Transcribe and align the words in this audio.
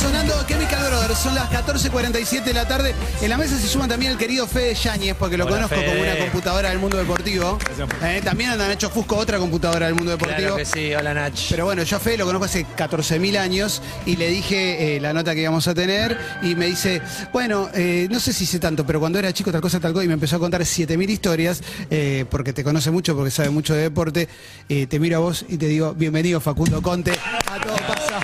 Sonando 0.00 0.34
Chemical 0.48 0.88
Brothers, 0.88 1.18
son 1.18 1.34
las 1.34 1.50
14.47 1.50 2.42
de 2.44 2.54
la 2.54 2.66
tarde. 2.66 2.94
En 3.20 3.28
la 3.28 3.36
mesa 3.36 3.58
se 3.58 3.68
suma 3.68 3.86
también 3.86 4.12
el 4.12 4.18
querido 4.18 4.46
Fede 4.46 4.74
Yáñez, 4.74 5.14
porque 5.14 5.36
lo 5.36 5.44
Hola, 5.44 5.56
conozco 5.56 5.76
Fede. 5.76 5.88
como 5.88 6.00
una 6.02 6.16
computadora 6.18 6.70
del 6.70 6.78
mundo 6.78 6.96
deportivo. 6.96 7.58
Eh, 8.02 8.22
también 8.24 8.50
han 8.50 8.70
hecho 8.70 8.88
Fusco 8.88 9.16
otra 9.16 9.38
computadora 9.38 9.86
del 9.86 9.94
mundo 9.94 10.12
deportivo. 10.12 10.38
Claro 10.38 10.56
que 10.56 10.64
sí, 10.64 10.94
hola 10.94 11.12
Nach. 11.12 11.34
Pero 11.50 11.66
bueno, 11.66 11.82
yo 11.82 11.96
a 11.96 12.00
Fede 12.00 12.16
lo 12.16 12.24
conozco 12.24 12.46
hace 12.46 12.64
14.000 12.64 13.36
años 13.38 13.82
y 14.06 14.16
le 14.16 14.28
dije 14.30 14.96
eh, 14.96 15.00
la 15.00 15.12
nota 15.12 15.34
que 15.34 15.42
íbamos 15.42 15.68
a 15.68 15.74
tener 15.74 16.16
y 16.42 16.54
me 16.54 16.66
dice, 16.66 17.02
bueno, 17.32 17.68
eh, 17.74 18.08
no 18.10 18.20
sé 18.20 18.32
si 18.32 18.46
sé 18.46 18.58
tanto, 18.58 18.86
pero 18.86 19.00
cuando 19.00 19.18
era 19.18 19.32
chico 19.34 19.52
tal 19.52 19.60
cosa, 19.60 19.80
tal 19.80 19.92
cosa, 19.92 20.04
y 20.04 20.08
me 20.08 20.14
empezó 20.14 20.36
a 20.36 20.38
contar 20.38 20.62
7.000 20.62 21.10
historias, 21.10 21.62
eh, 21.90 22.24
porque 22.30 22.52
te 22.54 22.64
conoce 22.64 22.90
mucho, 22.90 23.14
porque 23.14 23.30
sabe 23.30 23.50
mucho 23.50 23.74
de 23.74 23.82
deporte. 23.82 24.28
Eh, 24.68 24.86
te 24.86 24.98
miro 24.98 25.18
a 25.18 25.20
vos 25.20 25.44
y 25.48 25.58
te 25.58 25.66
digo, 25.66 25.92
bienvenido 25.94 26.40
Facundo 26.40 26.80
Conte, 26.80 27.12
a 27.12 27.60
todo 27.60 27.76
pasa. 27.86 28.20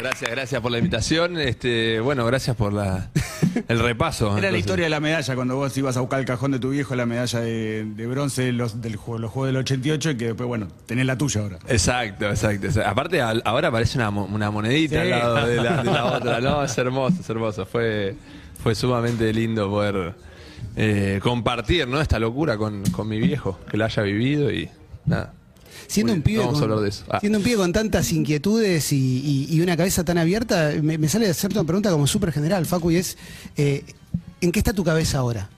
Gracias, 0.00 0.30
gracias 0.30 0.60
por 0.62 0.70
la 0.72 0.78
invitación. 0.78 1.38
Este, 1.38 2.00
bueno, 2.00 2.24
gracias 2.24 2.56
por 2.56 2.72
la, 2.72 3.10
el 3.68 3.78
repaso. 3.80 4.36
Era 4.38 4.50
la 4.50 4.58
historia 4.58 4.84
de 4.86 4.90
la 4.90 5.00
medalla, 5.00 5.34
cuando 5.34 5.56
vos 5.56 5.76
ibas 5.76 5.96
a 5.96 6.00
buscar 6.00 6.20
el 6.20 6.24
cajón 6.26 6.52
de 6.52 6.58
tu 6.58 6.70
viejo, 6.70 6.94
la 6.96 7.04
medalla 7.06 7.40
de, 7.40 7.84
de 7.84 8.06
bronce 8.06 8.42
de 8.44 8.52
los, 8.52 8.80
del 8.80 8.96
juego, 8.96 9.18
los 9.18 9.30
Juegos 9.30 9.48
del 9.48 9.56
88, 9.58 10.10
y 10.12 10.16
que 10.16 10.26
después, 10.28 10.46
bueno, 10.48 10.68
tenés 10.86 11.04
la 11.06 11.18
tuya 11.18 11.42
ahora. 11.42 11.58
Exacto, 11.68 12.28
exacto. 12.30 12.66
exacto. 12.66 12.88
Aparte, 12.90 13.20
al- 13.20 13.42
ahora 13.44 13.70
parece 13.70 13.98
una, 13.98 14.08
una 14.08 14.50
monedita 14.50 15.02
Sí. 15.04 15.10
al 15.12 15.18
lado 15.20 15.46
de 15.46 15.56
la, 15.56 15.82
de 15.82 15.90
la 15.90 16.04
otra. 16.06 16.40
No, 16.40 16.64
es 16.64 16.78
hermoso, 16.78 17.16
es 17.20 17.28
hermoso. 17.28 17.66
Fue, 17.66 18.14
fue 18.62 18.74
sumamente 18.74 19.30
lindo 19.34 19.68
poder 19.68 20.14
eh, 20.76 21.20
compartir 21.22 21.86
¿no? 21.88 22.00
esta 22.00 22.18
locura 22.18 22.56
con, 22.56 22.82
con 22.90 23.06
mi 23.06 23.18
viejo, 23.18 23.58
que 23.70 23.76
la 23.76 23.84
haya 23.86 24.02
vivido 24.02 24.50
y 24.50 24.70
nada. 25.04 25.34
Siendo 25.86 26.12
un, 26.12 26.22
pibe 26.22 26.38
vamos 26.38 26.54
con, 26.54 26.62
a 26.62 26.64
hablar 26.64 26.80
de 26.80 26.88
eso. 26.90 27.04
Ah. 27.08 27.18
siendo 27.20 27.38
un 27.38 27.44
pibe 27.44 27.56
con 27.56 27.72
tantas 27.72 28.12
inquietudes 28.12 28.92
y, 28.92 28.96
y- 29.50 29.54
y 29.56 29.60
una 29.60 29.76
cabeza 29.76 30.04
tan 30.04 30.18
abierta, 30.18 30.72
me, 30.82 30.98
me 30.98 31.08
sale 31.08 31.24
de 31.26 31.32
hacerte 31.32 31.58
una 31.58 31.66
pregunta 31.66 31.90
como 31.90 32.06
súper 32.06 32.32
general, 32.32 32.66
Facu, 32.66 32.90
y 32.90 32.96
es, 32.96 33.16
eh, 33.56 33.84
¿en 34.40 34.52
qué 34.52 34.58
está 34.60 34.72
tu 34.72 34.84
cabeza 34.84 35.18
ahora? 35.18 35.48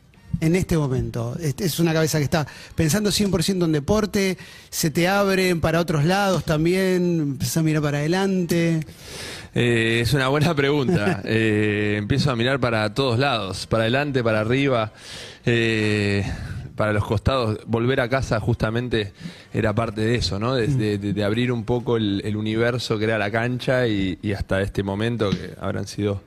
En 0.40 0.56
este 0.56 0.76
momento. 0.78 1.36
Es, 1.38 1.54
es 1.58 1.78
una 1.78 1.92
cabeza 1.92 2.18
que 2.18 2.24
está 2.24 2.46
pensando 2.74 3.10
100% 3.10 3.64
en 3.64 3.72
deporte, 3.72 4.38
se 4.70 4.90
te 4.90 5.06
abren 5.06 5.60
para 5.60 5.78
otros 5.78 6.04
lados 6.04 6.44
también, 6.44 7.20
empezás 7.20 7.58
a 7.58 7.62
mirar 7.62 7.82
para 7.82 7.98
adelante. 7.98 8.80
Eh, 9.54 10.00
es 10.02 10.14
una 10.14 10.28
buena 10.28 10.54
pregunta. 10.56 11.20
Eh, 11.26 11.96
empiezo 11.98 12.30
a 12.30 12.36
mirar 12.36 12.58
para 12.60 12.92
todos 12.94 13.18
lados, 13.18 13.66
para 13.66 13.82
adelante, 13.84 14.24
para 14.24 14.40
arriba, 14.40 14.92
eh, 15.44 16.24
para 16.76 16.92
los 16.92 17.04
costados. 17.04 17.58
Volver 17.66 18.00
a 18.00 18.08
casa 18.08 18.40
justamente 18.40 19.12
era 19.52 19.74
parte 19.74 20.00
de 20.00 20.14
eso, 20.16 20.38
¿no? 20.38 20.54
De, 20.54 20.66
de- 20.68 20.98
de- 20.98 21.12
de 21.12 21.24
abrir 21.24 21.52
un 21.52 21.64
poco 21.64 21.96
el, 21.96 22.22
el 22.24 22.36
universo 22.36 22.98
que 22.98 23.04
era 23.04 23.18
la 23.18 23.30
cancha 23.30 23.86
y, 23.86 24.18
y 24.22 24.32
hasta 24.32 24.60
este 24.62 24.82
momento, 24.82 25.30
que 25.30 25.50
habrán 25.60 25.86
sido 25.86 26.22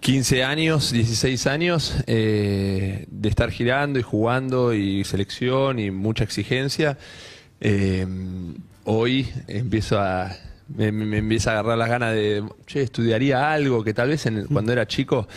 15 0.00 0.42
años, 0.42 0.90
16 0.92 1.46
años, 1.46 1.94
eh, 2.06 3.06
de 3.08 3.28
estar 3.28 3.50
girando 3.50 3.98
y 3.98 4.02
jugando 4.02 4.74
y 4.74 5.04
selección 5.04 5.78
y 5.78 5.90
mucha 5.92 6.24
exigencia. 6.24 6.98
Eh, 7.60 8.06
hoy 8.84 9.28
empiezo 9.46 10.00
a. 10.00 10.30
Me, 10.74 10.90
me- 10.90 11.04
me 11.04 11.18
empieza 11.18 11.50
a 11.50 11.52
agarrar 11.54 11.78
las 11.78 11.88
ganas 11.88 12.14
de. 12.14 12.42
Che, 12.66 12.82
estudiaría 12.82 13.52
algo 13.52 13.84
que 13.84 13.94
tal 13.94 14.08
vez 14.08 14.26
en- 14.26 14.46
cuando 14.46 14.72
era 14.72 14.86
chico 14.86 15.28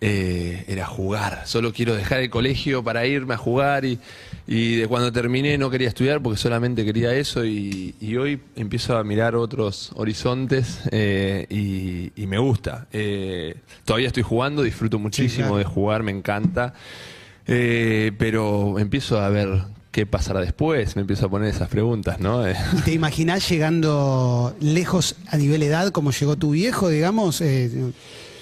eh, 0.00 0.64
era 0.68 0.86
jugar. 0.86 1.42
Solo 1.46 1.72
quiero 1.72 1.94
dejar 1.94 2.20
el 2.20 2.30
colegio 2.30 2.82
para 2.84 3.06
irme 3.06 3.34
a 3.34 3.36
jugar 3.36 3.84
y, 3.84 3.98
y 4.46 4.76
de 4.76 4.88
cuando 4.88 5.12
terminé 5.12 5.58
no 5.58 5.70
quería 5.70 5.88
estudiar 5.88 6.22
porque 6.22 6.38
solamente 6.38 6.84
quería 6.84 7.14
eso 7.14 7.44
y, 7.44 7.94
y 8.00 8.16
hoy 8.16 8.40
empiezo 8.56 8.96
a 8.96 9.04
mirar 9.04 9.34
otros 9.34 9.90
horizontes 9.94 10.80
eh, 10.90 11.46
y, 11.50 12.12
y 12.20 12.26
me 12.26 12.38
gusta. 12.38 12.86
Eh, 12.92 13.56
todavía 13.84 14.08
estoy 14.08 14.22
jugando, 14.22 14.62
disfruto 14.62 14.98
muchísimo 14.98 15.48
claro. 15.48 15.58
de 15.58 15.64
jugar, 15.64 16.02
me 16.02 16.12
encanta. 16.12 16.74
Eh, 17.46 18.12
pero 18.18 18.78
empiezo 18.78 19.18
a 19.20 19.28
ver 19.30 19.48
qué 19.90 20.04
pasará 20.04 20.40
después, 20.40 20.96
me 20.96 21.00
empiezo 21.00 21.26
a 21.26 21.30
poner 21.30 21.48
esas 21.48 21.68
preguntas, 21.68 22.20
¿no? 22.20 22.48
¿Y 22.48 22.54
¿Te 22.84 22.92
imaginás 22.92 23.48
llegando 23.48 24.54
lejos 24.60 25.16
a 25.28 25.38
nivel 25.38 25.62
edad 25.62 25.90
como 25.90 26.12
llegó 26.12 26.36
tu 26.36 26.50
viejo, 26.50 26.90
digamos? 26.90 27.42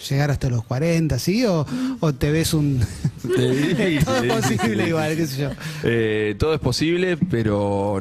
Llegar 0.09 0.31
hasta 0.31 0.49
los 0.51 0.65
40, 0.65 1.19
¿sí? 1.19 1.45
¿O, 1.47 1.67
o 2.01 2.13
te 2.15 2.31
ves 2.31 2.55
un... 2.55 2.81
Todo 3.23 4.23
es 4.25 4.33
posible 4.49 4.89
igual, 4.89 5.17
qué 5.17 5.27
sé 5.27 5.41
yo. 5.43 5.51
Eh, 5.85 6.35
todo 6.39 6.55
es 6.55 6.61
posible, 6.61 7.17
pero 7.17 8.01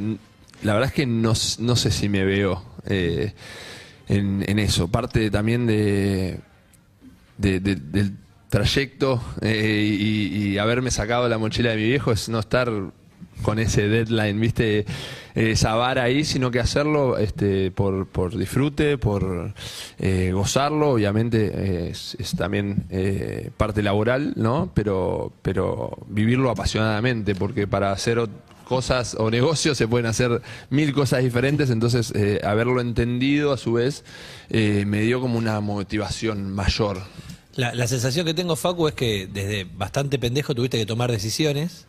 la 0.64 0.74
verdad 0.74 0.90
es 0.90 0.94
que 0.94 1.06
no, 1.06 1.34
no 1.60 1.76
sé 1.76 1.92
si 1.92 2.10
me 2.10 2.24
veo 2.24 2.64
eh, 2.86 3.34
en, 4.08 4.44
en 4.48 4.60
eso. 4.60 4.88
Parte 4.88 5.30
también 5.32 5.66
de, 5.66 6.40
de- 7.38 7.60
de- 7.60 7.76
del 7.76 8.12
trayecto 8.50 9.22
eh, 9.42 9.84
y, 10.00 10.38
y 10.54 10.58
haberme 10.60 10.92
sacado 10.92 11.28
la 11.28 11.38
mochila 11.38 11.72
de 11.72 11.78
mi 11.78 11.84
viejo 11.86 12.12
es 12.12 12.30
no 12.30 12.40
estar 12.40 12.72
con 13.42 13.60
ese 13.60 13.88
deadline, 13.88 14.40
viste, 14.40 14.86
esa 15.36 15.76
vara 15.76 16.04
ahí, 16.04 16.24
sino 16.24 16.52
que 16.52 16.60
hacerlo 16.60 17.18
este, 17.18 17.72
por, 17.72 18.08
por 18.08 18.38
disfrute, 18.38 18.98
por 18.98 19.54
eh, 20.00 20.32
gozarlo, 20.34 20.92
obviamente 20.92 21.52
eh, 21.54 21.90
es, 21.92 22.36
también 22.38 22.86
eh, 22.90 23.52
parte 23.58 23.84
laboral, 23.84 24.34
¿no? 24.36 24.72
Pero, 24.74 25.34
pero 25.42 25.98
vivirlo 26.08 26.50
apasionadamente, 26.50 27.36
porque 27.36 27.68
para 27.68 27.92
hacer 27.92 28.28
cosas 28.66 29.16
o 29.18 29.32
negocios 29.32 29.78
se 29.78 29.88
pueden 29.88 30.08
hacer 30.08 30.42
mil 30.70 30.92
cosas 30.94 31.24
diferentes, 31.24 31.70
entonces 31.70 32.12
eh, 32.16 32.42
haberlo 32.44 32.82
entendido 32.82 33.54
a 33.54 33.58
su 33.58 33.74
vez 33.74 34.04
eh, 34.50 34.84
me 34.86 35.02
dio 35.02 35.22
como 35.22 35.38
una 35.38 35.62
motivación 35.62 36.52
mayor. 36.52 37.02
La, 37.56 37.74
la 37.74 37.88
sensación 37.88 38.26
que 38.26 38.34
tengo, 38.34 38.58
Facu, 38.58 38.90
es 38.90 38.96
que 38.96 39.28
desde 39.32 39.64
bastante 39.64 40.20
pendejo 40.20 40.54
tuviste 40.54 40.78
que 40.78 40.86
tomar 40.86 41.10
decisiones 41.10 41.86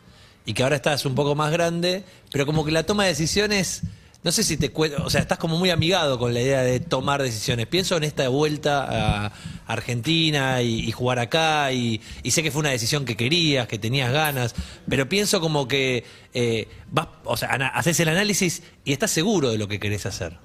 y 0.47 0.53
que 0.53 0.63
ahora 0.63 0.77
estás 0.77 1.05
un 1.05 1.13
poco 1.13 1.35
más 1.35 1.51
grande, 1.51 2.05
pero 2.31 2.45
como 2.45 2.63
que 2.63 2.71
la 2.71 2.83
toma 2.83 3.03
de 3.03 3.09
decisiones, 3.09 3.81
no 4.23 4.31
sé 4.31 4.43
si 4.43 4.55
te 4.55 4.69
cuento, 4.69 5.03
o 5.03 5.09
sea, 5.09 5.19
estás 5.19 5.37
como 5.37 5.57
muy 5.57 5.71
amigado 5.71 6.17
con 6.17 6.33
la 6.33 6.39
idea 6.39 6.61
de 6.61 6.79
tomar 6.79 7.21
decisiones. 7.21 7.67
Pienso 7.67 7.97
en 7.97 8.05
esta 8.05 8.29
vuelta 8.29 9.25
a 9.25 9.31
Argentina 9.67 10.61
y, 10.61 10.89
jugar 10.93 11.19
acá 11.19 11.73
y, 11.73 11.99
sé 12.31 12.43
que 12.43 12.49
fue 12.49 12.61
una 12.61 12.69
decisión 12.69 13.03
que 13.03 13.17
querías, 13.17 13.67
que 13.67 13.77
tenías 13.77 14.09
ganas, 14.13 14.55
pero 14.87 15.09
pienso 15.09 15.41
como 15.41 15.67
que 15.67 16.05
eh, 16.33 16.69
vas, 16.91 17.09
o 17.25 17.35
sea, 17.35 17.49
haces 17.49 17.99
el 17.99 18.07
análisis 18.07 18.63
y 18.85 18.93
estás 18.93 19.11
seguro 19.11 19.51
de 19.51 19.57
lo 19.57 19.67
que 19.67 19.81
querés 19.81 20.05
hacer. 20.05 20.37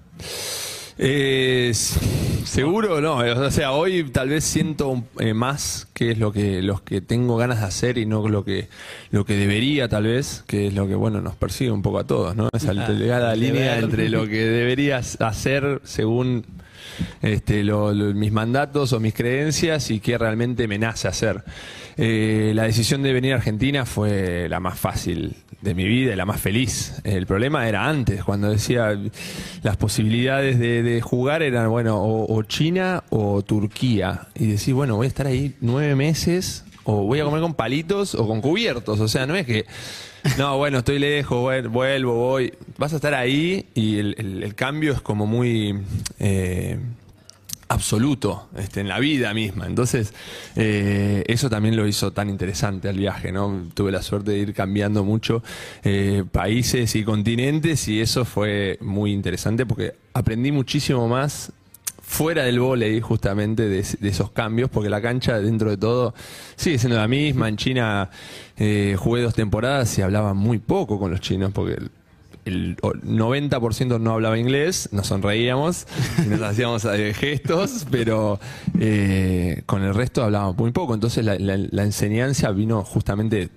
Eh, 0.99 1.73
seguro 2.45 3.01
no, 3.01 3.17
o 3.17 3.51
sea, 3.51 3.73
hoy 3.73 4.05
tal 4.05 4.29
vez 4.29 4.45
siento 4.45 5.03
eh, 5.19 5.35
más 5.35 5.89
que 5.93 6.11
es 6.13 6.19
lo 6.19 6.33
que 6.33 6.63
los 6.63 6.81
que 6.83 7.01
tengo 7.01 7.37
ganas 7.37 7.61
de 7.61 7.67
hacer 7.67 7.99
y 7.99 8.07
no 8.07 8.29
lo 8.29 8.45
que 8.45 8.69
lo 9.11 9.25
que 9.25 9.35
debería 9.35 9.89
tal 9.89 10.05
vez, 10.05 10.45
que 10.47 10.67
es 10.67 10.75
lo 10.75 10.87
que 10.89 10.95
bueno 10.95 11.21
nos 11.21 11.37
persigue 11.37 11.71
un 11.71 11.83
poco 11.83 11.99
a 11.99 12.05
todos, 12.05 12.37
¿no? 12.37 12.49
Esa 12.53 12.73
Ah, 12.73 12.89
delgada 12.89 13.35
el 13.35 13.41
línea 13.41 13.79
entre 13.79 14.09
lo 14.09 14.27
que 14.27 14.45
deberías 14.45 15.21
hacer 15.21 15.81
según 15.85 16.45
este, 17.23 17.65
lo- 17.65 17.93
mis 17.93 18.33
mandatos 18.33 18.93
o 18.93 19.01
mis 19.01 19.15
creencias 19.15 19.91
y 19.91 20.01
qué 20.01 20.19
realmente 20.19 20.69
me 20.69 20.79
nace 20.79 21.09
hacer. 21.09 21.43
Eh, 21.97 22.53
la 22.55 22.63
decisión 22.65 23.03
de 23.03 23.13
venir 23.13 23.33
a 23.33 23.37
Argentina 23.37 23.85
fue 23.85 24.49
la 24.49 24.61
más 24.61 24.79
fácil 24.79 25.35
de 25.61 25.75
mi 25.75 25.85
vida 25.85 26.13
y 26.13 26.17
la 26.17 26.25
más 26.25 26.41
feliz. 26.41 26.95
El 27.05 27.27
problema 27.27 27.69
era 27.69 27.89
antes, 27.89 28.25
cuando 28.25 28.51
decía 28.51 28.99
las 29.63 29.77
posibilidades 29.77 30.59
de, 30.59 30.83
de 30.83 31.01
jugar 31.01 31.43
eran, 31.43 31.69
bueno, 31.71 32.03
o, 32.03 32.35
o 32.35 32.43
China 32.43 33.05
o 33.11 33.43
Turquía. 33.43 34.29
Y 34.35 34.47
decís, 34.47 34.73
bueno, 34.75 34.97
voy 34.97 35.05
a 35.05 35.09
estar 35.09 35.27
ahí 35.27 35.55
nueve 35.61 35.95
meses 35.95 36.65
o 36.85 37.05
voy 37.05 37.21
a 37.21 37.25
comer 37.25 37.41
con 37.43 37.55
palitos 37.55 38.15
o 38.15 38.27
con 38.27 38.41
cubiertos. 38.41 38.99
O 39.01 39.09
sea, 39.09 39.27
no 39.27 39.37
es 39.37 39.47
que... 39.47 39.67
No, 40.39 40.57
bueno, 40.59 40.79
estoy 40.79 40.99
lejos, 40.99 41.39
vuel- 41.39 41.69
vuelvo, 41.69 42.15
voy. 42.15 42.53
Vas 42.79 42.93
a 42.93 42.97
estar 42.97 43.15
ahí 43.15 43.67
y 43.75 43.99
el 43.99 44.55
cambio 44.55 44.93
es 44.93 45.01
como 45.01 45.27
muy 45.27 45.81
eh, 46.21 46.79
absoluto 47.69 48.49
este, 48.57 48.81
en 48.81 48.89
la 48.89 48.99
vida 48.99 49.33
misma. 49.35 49.67
Entonces, 49.67 50.13
eh, 50.57 51.25
eso 51.27 51.49
también 51.51 51.77
lo 51.77 51.87
hizo 51.87 52.13
tan 52.13 52.29
interesante 52.29 52.89
al 52.89 52.99
viaje, 52.99 53.33
¿no? 53.33 53.65
Tuve 53.75 53.91
la 53.93 54.03
suerte 54.03 54.33
de 54.33 54.39
ir 54.39 54.55
cambiando 54.55 55.05
mucho 55.05 55.43
eh, 55.83 56.25
países 56.31 56.95
y 56.97 57.03
continentes 57.05 57.89
y 57.89 58.01
eso 58.01 58.25
fue 58.25 58.79
muy 58.81 59.13
interesante 59.13 59.67
porque 59.67 59.95
aprendí 60.13 60.53
muchísimo 60.53 61.09
más 61.09 61.53
fuera 62.13 62.45
del 62.45 62.61
vóley 62.61 63.01
justamente 63.01 63.69
de, 63.71 63.79
esos 63.81 64.31
cambios, 64.33 64.69
porque 64.69 64.91
la 64.91 65.01
cancha 65.01 65.41
dentro 65.41 65.71
de 65.71 65.79
todo 65.79 66.15
sigue 66.57 66.79
siendo 66.79 66.99
la 66.99 67.09
misma. 67.09 67.49
En 67.49 67.57
China 67.57 68.11
eh, 68.59 68.97
jugué 68.99 69.23
dos 69.23 69.35
temporadas 69.35 69.97
y 69.99 70.03
hablaba 70.03 70.35
muy 70.35 70.59
poco 70.59 70.99
con 70.99 71.11
los 71.11 71.21
chinos, 71.23 71.53
porque 71.55 71.79
el 72.45 72.77
o- 72.83 72.93
90% 72.93 73.99
no 73.99 74.13
hablaba 74.13 74.39
inglés, 74.39 74.91
nos 74.93 75.07
sonreíamos 75.07 75.87
y 76.23 76.29
nos 76.29 76.43
hacíamos 76.43 76.85
eh, 76.85 77.15
gestos, 77.15 77.87
pero 77.91 78.39
eh, 78.79 79.63
con 79.65 79.83
el 79.83 79.95
resto 79.95 80.23
hablábamos 80.23 80.59
muy 80.59 80.71
poco. 80.71 80.93
Entonces 80.93 81.25
la, 81.25 81.39
la- 81.39 81.57
la 81.57 81.83
enseñanza 81.83 82.51
vino 82.51 82.85
justamente 82.85 83.49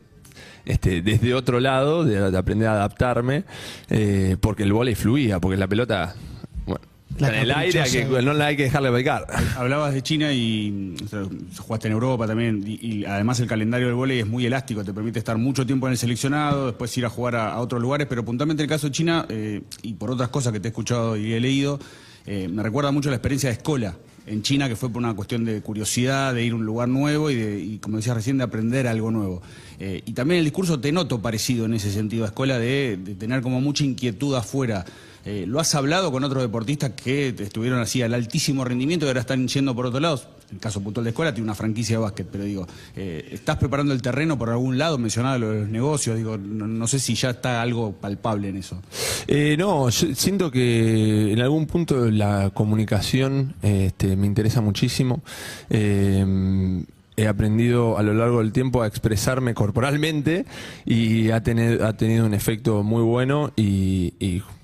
este, 0.63 1.02
desde 1.02 1.34
otro 1.34 1.60
lado, 1.60 2.06
de, 2.06 2.31
de 2.31 2.38
aprender 2.38 2.69
a 2.69 2.74
adaptarme, 2.75 3.44
eh, 3.90 4.38
porque 4.40 4.63
el 4.63 4.72
vóley 4.72 4.96
fluía, 4.96 5.42
porque 5.42 5.57
la 5.57 5.68
pelota 5.68 6.16
La 7.17 7.29
en 7.29 7.35
el 7.35 7.51
aire, 7.51 7.81
hay 7.81 7.91
que- 7.91 8.06
no 8.06 8.33
la 8.33 8.47
hay 8.47 8.57
que 8.57 8.63
dejarle 8.63 8.91
picar. 8.91 9.25
Hablabas 9.57 9.94
de 9.94 10.01
China 10.01 10.33
y 10.33 10.95
o 11.03 11.07
sea, 11.07 11.23
jugaste 11.59 11.88
en 11.88 11.94
Europa 11.94 12.27
también 12.27 12.63
y, 12.65 12.73
y 12.85 13.06
además 13.06 13.39
el 13.39 13.47
calendario 13.47 13.88
del 13.88 13.95
vóley 13.95 14.19
es 14.19 14.27
muy 14.27 14.45
elástico, 14.45 14.83
te 14.83 14.94
permite 14.94 15.19
estar 15.19 15.38
mucho 15.38 15.65
tiempo 15.65 15.88
en 15.88 15.94
el 15.94 15.97
seleccionado, 15.97 16.65
después 16.67 16.95
ir 16.97 17.06
a 17.06 17.09
jugar 17.09 17.35
a, 17.38 17.53
a 17.53 17.59
otros 17.62 17.81
lugares, 17.81 18.07
pero 18.09 18.25
puntualmente 18.25 18.63
en 18.63 18.65
el 18.65 18.69
caso 18.69 18.88
de 18.88 18.91
China 18.91 19.25
eh, 19.29 19.62
y 19.81 19.94
por 19.94 20.12
otras 20.12 20.29
cosas 20.29 20.51
que 20.51 20.59
te 20.59 20.67
he 20.67 20.71
escuchado 20.71 21.15
y 21.15 21.31
he 21.33 21.39
leído, 21.39 21.79
eh, 22.25 22.47
me 22.50 22.62
recuerda 22.63 22.91
mucho 22.91 23.09
la 23.09 23.15
experiencia 23.15 23.50
de 23.50 23.53
Escola 23.53 23.95
en 24.27 24.41
China, 24.41 24.68
que 24.68 24.75
fue 24.75 24.89
por 24.89 25.03
una 25.03 25.13
cuestión 25.13 25.45
de 25.45 25.61
curiosidad, 25.61 26.33
de 26.33 26.44
ir 26.44 26.51
a 26.51 26.56
un 26.56 26.65
lugar 26.65 26.88
nuevo 26.89 27.29
y, 27.29 27.35
de, 27.35 27.59
y 27.61 27.77
como 27.77 27.97
decías 27.97 28.15
recién, 28.15 28.39
de 28.39 28.44
aprender 28.44 28.88
algo 28.88 29.11
nuevo. 29.11 29.41
Eh, 29.79 30.01
y 30.03 30.13
también 30.13 30.39
el 30.39 30.45
discurso 30.45 30.79
te 30.79 30.91
noto 30.91 31.21
parecido 31.21 31.65
en 31.65 31.75
ese 31.75 31.91
sentido 31.91 32.23
a 32.23 32.27
Escola, 32.29 32.57
de, 32.57 32.97
de 33.00 33.13
tener 33.13 33.41
como 33.41 33.61
mucha 33.61 33.83
inquietud 33.85 34.33
afuera. 34.35 34.83
Eh, 35.25 35.45
¿Lo 35.48 35.60
has 35.60 35.74
hablado 35.74 36.12
con 36.12 36.24
otros 36.24 36.44
deportistas 36.44 36.92
que 36.92 37.30
estuvieron 37.30 37.80
así 37.80 38.04
al 38.04 38.13
altísimo 38.13 38.63
rendimiento 38.63 39.06
y 39.06 39.10
ahora 39.10 39.22
están 39.22 39.48
yendo 39.48 39.75
por 39.75 39.88
otros 39.88 40.01
lados? 40.01 40.27
El 40.51 40.60
caso 40.60 40.81
puntual 40.81 41.04
de 41.04 41.10
Escuela 41.10 41.33
tiene 41.33 41.45
una 41.45 41.56
franquicia 41.56 41.95
de 41.95 42.04
básquet, 42.04 42.27
pero 42.31 42.44
digo, 42.44 42.68
eh, 42.95 43.30
¿estás 43.31 43.57
preparando 43.57 43.94
el 43.94 44.04
terreno 44.04 44.38
por 44.38 44.51
algún 44.51 44.77
lado? 44.77 45.00
Mencionaba 45.00 45.39
lo 45.39 45.50
de 45.50 45.62
los 45.62 45.69
negocios, 45.69 46.16
digo, 46.16 46.38
no, 46.38 46.88
sé 46.88 47.00
si 47.00 47.16
ya 47.16 47.31
está 47.31 47.63
algo 47.63 47.94
palpable 47.94 48.50
en 48.50 48.57
eso. 48.57 48.80
Eh, 49.27 49.56
no, 49.57 49.89
yo 49.89 50.13
siento 50.13 50.51
que 50.51 51.33
en 51.33 51.42
algún 51.42 51.66
punto 51.66 52.12
la 52.12 52.51
comunicación 52.54 53.56
este, 53.63 54.16
me 54.16 54.28
interesa 54.28 54.62
muchísimo. 54.62 55.24
Eh, 55.71 56.83
he 57.18 57.28
aprendido 57.28 57.98
a 57.98 58.04
lo 58.04 58.13
largo 58.13 58.39
del 58.39 58.51
tiempo 58.51 58.83
a 58.83 58.88
expresarme 58.88 59.54
corporalmente 59.54 60.45
y 60.86 61.31
ha 61.31 61.42
tenido, 61.42 62.25
un 62.25 62.33
efecto 62.33 62.83
muy 62.83 63.01
bueno 63.01 63.51
y 63.56 64.13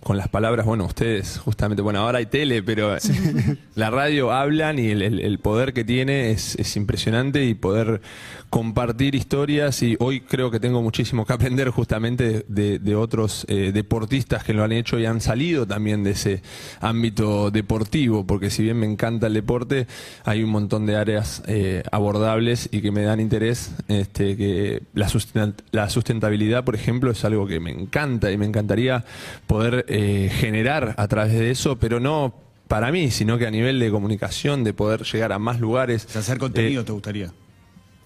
con 0.03 0.17
las 0.17 0.27
palabras, 0.29 0.65
bueno, 0.65 0.85
ustedes 0.85 1.37
justamente, 1.39 1.81
bueno, 1.81 1.99
ahora 1.99 2.17
hay 2.19 2.25
tele, 2.25 2.63
pero 2.63 2.95
la 3.75 3.89
radio 3.89 4.31
hablan 4.31 4.79
y 4.79 4.87
el, 4.89 5.01
el- 5.01 5.19
el 5.19 5.39
poder 5.39 5.73
que 5.73 5.83
tiene 5.83 6.31
es, 6.31 6.55
es 6.55 6.75
impresionante 6.75 7.45
y 7.45 7.53
poder 7.53 8.01
compartir 8.49 9.15
historias 9.15 9.81
y 9.81 9.95
hoy 9.99 10.19
creo 10.21 10.51
que 10.51 10.59
tengo 10.59 10.81
muchísimo 10.81 11.25
que 11.25 11.31
aprender 11.33 11.69
justamente 11.69 12.43
de, 12.49 12.79
de 12.79 12.95
otros 12.95 13.45
eh, 13.47 13.71
deportistas 13.73 14.43
que 14.43 14.53
lo 14.53 14.63
han 14.63 14.73
hecho 14.73 14.99
y 14.99 15.05
han 15.05 15.21
salido 15.21 15.65
también 15.65 16.03
de 16.03 16.11
ese 16.11 16.41
ámbito 16.81 17.49
deportivo, 17.51 18.25
porque 18.27 18.49
si 18.49 18.63
bien 18.63 18.77
me 18.77 18.87
encanta 18.87 19.27
el 19.27 19.33
deporte, 19.35 19.87
hay 20.25 20.43
un 20.43 20.49
montón 20.49 20.85
de 20.85 20.97
áreas 20.97 21.43
eh, 21.47 21.83
abordables 21.91 22.67
y 22.73 22.81
que 22.81 22.91
me 22.91 23.03
dan 23.03 23.19
interés, 23.21 23.71
este, 23.87 24.35
que 24.35 24.81
la, 24.95 25.07
susten- 25.07 25.53
la 25.71 25.89
sustentabilidad, 25.89 26.65
por 26.65 26.75
ejemplo, 26.75 27.11
es 27.11 27.23
algo 27.23 27.47
que 27.47 27.59
me 27.61 27.71
encanta 27.71 28.31
y 28.31 28.37
me 28.37 28.45
encantaría 28.45 29.05
poder 29.47 29.85
eh, 29.91 30.29
generar 30.29 30.93
a 30.97 31.07
través 31.07 31.33
de 31.33 31.51
eso, 31.51 31.77
pero 31.77 31.99
no 31.99 32.33
para 32.67 32.91
mí, 32.91 33.11
sino 33.11 33.37
que 33.37 33.45
a 33.47 33.51
nivel 33.51 33.79
de 33.79 33.91
comunicación, 33.91 34.63
de 34.63 34.73
poder 34.73 35.03
llegar 35.03 35.31
a 35.33 35.39
más 35.39 35.59
lugares. 35.59 36.05
O 36.05 36.09
sea, 36.09 36.21
hacer 36.21 36.37
contenido 36.37 36.83
te 36.85 36.91
gustaría. 36.93 37.31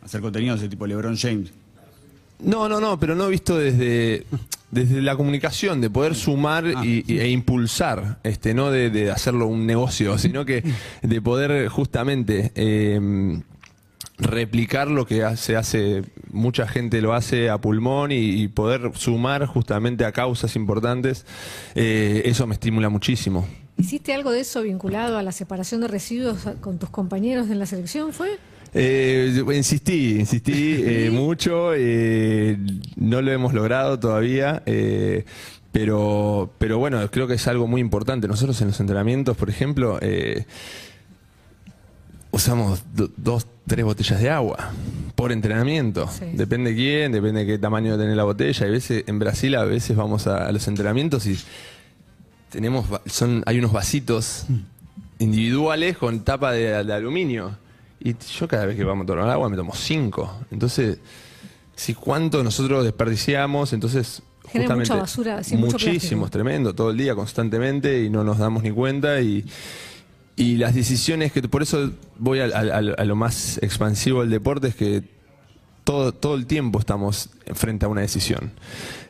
Hacer 0.03 0.21
contenido 0.21 0.55
de 0.55 0.59
ese 0.61 0.69
tipo 0.69 0.85
LeBron 0.87 1.15
James. 1.17 1.51
No, 2.39 2.67
no, 2.67 2.79
no, 2.81 2.99
pero 2.99 3.15
no 3.15 3.27
visto 3.29 3.57
desde, 3.57 4.25
desde 4.69 5.01
la 5.01 5.15
comunicación, 5.15 5.79
de 5.81 5.89
poder 5.89 6.15
sumar 6.15 6.65
y, 6.83 7.03
y- 7.07 7.19
e 7.19 7.29
impulsar, 7.29 8.19
este, 8.23 8.53
no 8.53 8.71
de, 8.71 8.89
de 8.89 9.09
hacerlo 9.09 9.47
un 9.47 9.65
negocio, 9.65 10.17
sino 10.19 10.45
que 10.45 10.63
de 11.01 11.21
poder 11.21 11.67
justamente 11.69 12.51
eh, 12.55 13.39
replicar 14.17 14.89
lo 14.89 15.05
que 15.05 15.25
se 15.37 15.55
hace, 15.55 16.03
mucha 16.31 16.67
gente 16.67 17.01
lo 17.01 17.13
hace 17.13 17.49
a 17.49 17.57
pulmón 17.57 18.11
y, 18.11 18.41
y 18.41 18.47
poder 18.47 18.91
sumar 18.95 19.45
justamente 19.45 20.05
a 20.05 20.11
causas 20.11 20.55
importantes, 20.55 21.25
eh, 21.75 22.21
eso 22.25 22.47
me 22.47 22.53
estimula 22.53 22.89
muchísimo. 22.89 23.47
¿Hiciste 23.77 24.13
algo 24.13 24.31
de 24.31 24.39
eso 24.41 24.61
vinculado 24.61 25.17
a 25.17 25.23
la 25.23 25.33
separación 25.33 25.81
de 25.81 25.89
residuos 25.89 26.39
con 26.61 26.79
tus 26.79 26.89
compañeros 26.89 27.49
en 27.49 27.59
la 27.59 27.65
selección? 27.65 28.13
¿Fue? 28.13 28.39
Eh, 28.77 29.41
insistí, 29.53 30.19
insistí 30.19 30.75
eh, 30.85 31.09
mucho, 31.09 31.73
eh, 31.73 32.57
no 32.97 33.21
lo 33.21 33.31
hemos 33.31 33.53
logrado 33.53 33.97
todavía, 33.97 34.61
pero, 35.71 36.51
pero 36.57 36.77
bueno, 36.77 37.09
creo 37.09 37.25
que 37.25 37.35
es 37.35 37.47
algo 37.47 37.67
muy 37.67 37.79
importante. 37.79 38.27
Nosotros 38.27 38.59
en 38.61 38.67
los 38.67 38.79
entrenamientos, 38.79 39.37
por 39.37 39.49
ejemplo, 39.49 39.99
usamos 42.35 42.83
do- 42.93 43.09
dos, 43.15 43.47
tres 43.65 43.85
botellas 43.85 44.19
de 44.19 44.29
agua 44.29 44.71
por 45.15 45.31
entrenamiento. 45.31 46.09
Sí. 46.09 46.25
Depende 46.33 46.75
quién, 46.75 47.11
depende 47.13 47.41
de 47.41 47.47
qué 47.47 47.57
tamaño 47.57 47.97
tiene 47.97 48.15
la 48.15 48.25
botella. 48.25 48.65
Y 48.65 48.69
a 48.69 48.71
veces, 48.71 49.03
en 49.07 49.17
Brasil 49.19 49.55
a 49.55 49.63
veces 49.63 49.95
vamos 49.95 50.27
a, 50.27 50.45
a 50.47 50.51
los 50.51 50.67
entrenamientos 50.67 51.25
y 51.25 51.37
tenemos, 52.49 52.85
son, 53.05 53.41
hay 53.45 53.59
unos 53.59 53.71
vasitos 53.71 54.45
individuales 55.19 55.97
con 55.97 56.19
tapa 56.25 56.51
de, 56.51 56.83
de 56.83 56.93
aluminio. 56.93 57.57
Y 57.99 58.15
yo 58.37 58.47
cada 58.47 58.65
vez 58.65 58.75
que 58.75 58.83
vamos 58.83 59.05
a 59.05 59.07
tomar 59.07 59.29
agua 59.29 59.49
me 59.49 59.55
tomo 59.55 59.73
cinco. 59.73 60.39
Entonces, 60.51 60.99
si 61.75 61.93
cuánto 61.93 62.43
nosotros 62.43 62.83
desperdiciamos, 62.83 63.71
entonces 63.73 64.21
Genera 64.51 64.75
mucha 64.75 64.95
basura, 64.95 65.43
sí, 65.43 65.57
muchísimo, 65.57 66.25
es 66.25 66.31
tremendo, 66.31 66.75
todo 66.75 66.91
el 66.91 66.97
día, 66.97 67.15
constantemente, 67.15 68.03
y 68.03 68.09
no 68.11 68.23
nos 68.23 68.37
damos 68.37 68.61
ni 68.61 68.69
cuenta. 68.71 69.19
Y, 69.21 69.43
y 70.35 70.57
las 70.57 70.75
decisiones 70.75 71.31
que, 71.31 71.41
por 71.43 71.61
eso 71.63 71.91
voy 72.17 72.39
al- 72.39 72.53
al- 72.53 72.95
a, 72.97 73.05
lo 73.05 73.15
más 73.15 73.57
expansivo 73.61 74.21
del 74.21 74.29
deporte, 74.29 74.67
es 74.69 74.75
que 74.75 75.03
todo, 75.85 76.13
todo 76.13 76.33
el 76.35 76.47
tiempo 76.47 76.79
estamos 76.79 77.29
frente 77.53 77.85
a 77.85 77.89
una 77.89 78.01
decisión. 78.01 78.51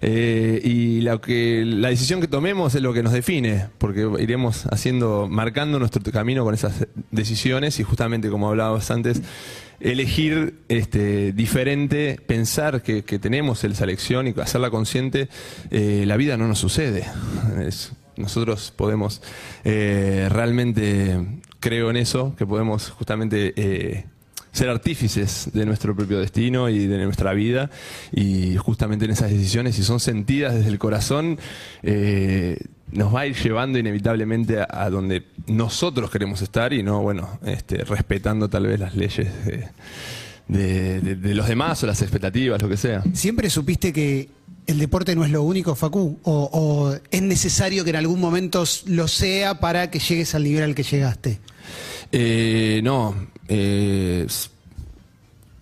Eh, 0.01 0.59
y 0.63 0.99
la, 1.01 1.19
que, 1.19 1.63
la 1.65 1.87
decisión 1.89 2.19
que 2.19 2.27
tomemos 2.27 2.75
es 2.75 2.81
lo 2.81 2.93
que 2.93 3.01
nos 3.01 3.13
define, 3.13 3.67
porque 3.77 4.07
iremos 4.19 4.65
haciendo, 4.67 5.27
marcando 5.29 5.79
nuestro 5.79 6.03
camino 6.11 6.43
con 6.43 6.53
esas 6.53 6.85
decisiones 7.11 7.79
y 7.79 7.83
justamente 7.83 8.29
como 8.29 8.49
hablabas 8.49 8.91
antes, 8.91 9.21
elegir 9.79 10.59
este, 10.67 11.31
diferente, 11.31 12.19
pensar 12.27 12.83
que, 12.83 13.03
que 13.03 13.19
tenemos 13.19 13.63
esa 13.63 13.83
elección 13.85 14.27
y 14.27 14.33
hacerla 14.39 14.69
consciente, 14.69 15.29
eh, 15.71 16.03
la 16.05 16.17
vida 16.17 16.35
no 16.37 16.47
nos 16.47 16.59
sucede. 16.59 17.05
Nosotros 18.17 18.73
podemos 18.75 19.21
eh, 19.63 20.27
realmente, 20.29 21.41
creo 21.59 21.89
en 21.89 21.97
eso, 21.97 22.35
que 22.37 22.45
podemos 22.45 22.89
justamente... 22.91 23.53
eh, 23.55 24.05
ser 24.55 24.69
artífices 24.69 25.49
de 25.53 25.65
nuestro 25.65 25.93
propio 25.95 26.17
destino 26.17 26.69
y 26.69 26.87
de 26.87 27.03
nuestra 27.03 27.33
vida. 27.33 27.69
Y 28.11 28.55
justamente 28.55 29.05
en 29.05 29.11
esas 29.11 29.29
decisiones 29.29 29.75
si 29.75 29.83
son 29.83 29.99
sentidas 29.99 30.55
desde 30.55 30.69
el 30.69 30.79
corazón 30.79 31.37
eh, 31.83 32.57
nos 32.91 33.13
va 33.13 33.21
a 33.21 33.27
ir 33.27 33.35
llevando 33.35 33.77
inevitablemente 33.77 34.65
a, 34.67 34.89
donde 34.89 35.25
nosotros 35.47 36.09
queremos 36.09 36.41
estar 36.41 36.71
y 36.71 36.83
no 36.83 37.01
bueno 37.01 37.39
este, 37.45 37.83
respetando 37.83 38.47
tal 38.47 38.67
vez 38.67 38.79
las 38.79 38.95
leyes 38.95 39.27
de 40.47 41.33
los 41.33 41.47
demás 41.47 41.83
o 41.83 41.87
las 41.87 42.01
expectativas 42.01 42.61
lo 42.61 42.69
que 42.69 42.77
sea. 42.77 43.03
¿Siempre 43.13 43.49
supiste 43.49 43.91
que 43.91 44.29
el 44.67 44.79
deporte 44.79 45.15
no 45.15 45.23
es 45.23 45.31
lo 45.31 45.43
único, 45.43 45.75
Facu? 45.75 46.19
¿O, 46.23 46.95
es 47.11 47.21
necesario 47.21 47.83
que 47.83 47.91
en 47.91 47.97
algún 47.97 48.19
momento 48.19 48.63
lo 48.87 49.07
sea 49.07 49.59
para 49.59 49.91
que 49.91 49.99
llegues 49.99 50.35
al 50.35 50.43
nivel 50.43 50.63
al 50.63 50.75
que 50.75 50.83
llegaste? 50.83 51.39
Eh, 52.11 52.81
no, 52.83 53.15
eh, 53.47 54.27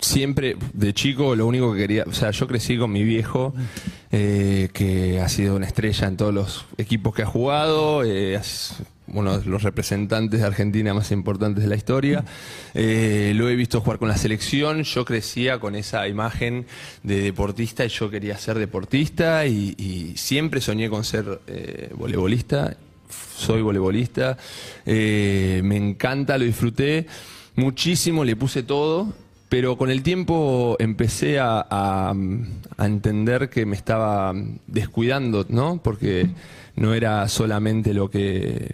siempre 0.04 0.58
de 0.74 0.94
chico 0.94 1.36
lo 1.36 1.48
único 1.48 1.74
que 1.74 1.80
quería, 1.80 2.04
o 2.08 2.14
sea, 2.14 2.32
yo 2.32 2.48
crecí 2.48 2.78
con 2.78 2.92
mi 2.92 3.04
viejo, 3.04 3.54
eh, 4.12 4.70
que 4.74 5.20
ha 5.22 5.30
sido 5.30 5.56
una 5.56 5.66
estrella 5.66 6.08
en 6.08 6.18
todos 6.18 6.34
los 6.34 6.66
equipos 6.78 7.16
que 7.16 7.24
ha 7.24 7.26
jugado, 7.26 8.04
eh, 8.04 8.40
de 9.08 9.46
los 9.46 9.64
representantes 9.64 10.40
de 10.40 10.46
Argentina 10.46 10.94
más 10.94 11.12
importantes 11.12 11.64
de 11.64 11.70
la 11.70 11.76
historia. 11.76 12.24
Eh, 12.74 13.34
lo 13.36 13.50
he 13.50 13.56
visto 13.56 13.82
jugar 13.82 14.00
con 14.00 14.08
la 14.08 14.18
selección, 14.18 14.84
yo 14.84 15.06
crecía 15.06 15.60
con 15.60 15.76
esa 15.76 16.08
imagen 16.08 16.66
de 17.04 17.22
deportista 17.22 17.86
y 17.86 17.90
yo 17.90 18.10
quería 18.10 18.38
ser 18.38 18.58
deportista 18.58 19.46
y, 19.46 20.14
siempre 20.16 20.62
soñé 20.62 20.90
con 20.90 21.04
ser 21.04 21.42
eh, 21.48 21.90
voleibolista 21.96 22.76
soy 23.36 23.62
voleibolista, 23.62 24.38
eh, 24.86 25.62
me 25.64 25.78
encanta, 25.78 26.38
lo 26.38 26.46
disfruté 26.46 27.06
muchísimo, 27.56 28.24
le 28.24 28.36
puse 28.36 28.64
todo, 28.64 29.14
pero 29.50 29.78
con 29.78 29.92
el 29.92 30.02
tiempo 30.02 30.76
empecé 30.80 31.38
a 31.40 32.14
entender 32.80 33.50
que 33.50 33.66
me 33.66 33.76
estaba 33.76 34.34
descuidando, 34.66 35.46
¿no? 35.50 35.80
Porque 35.84 36.30
no 36.76 36.94
era 36.94 37.28
solamente 37.28 37.94
lo 37.94 38.10
que 38.10 38.74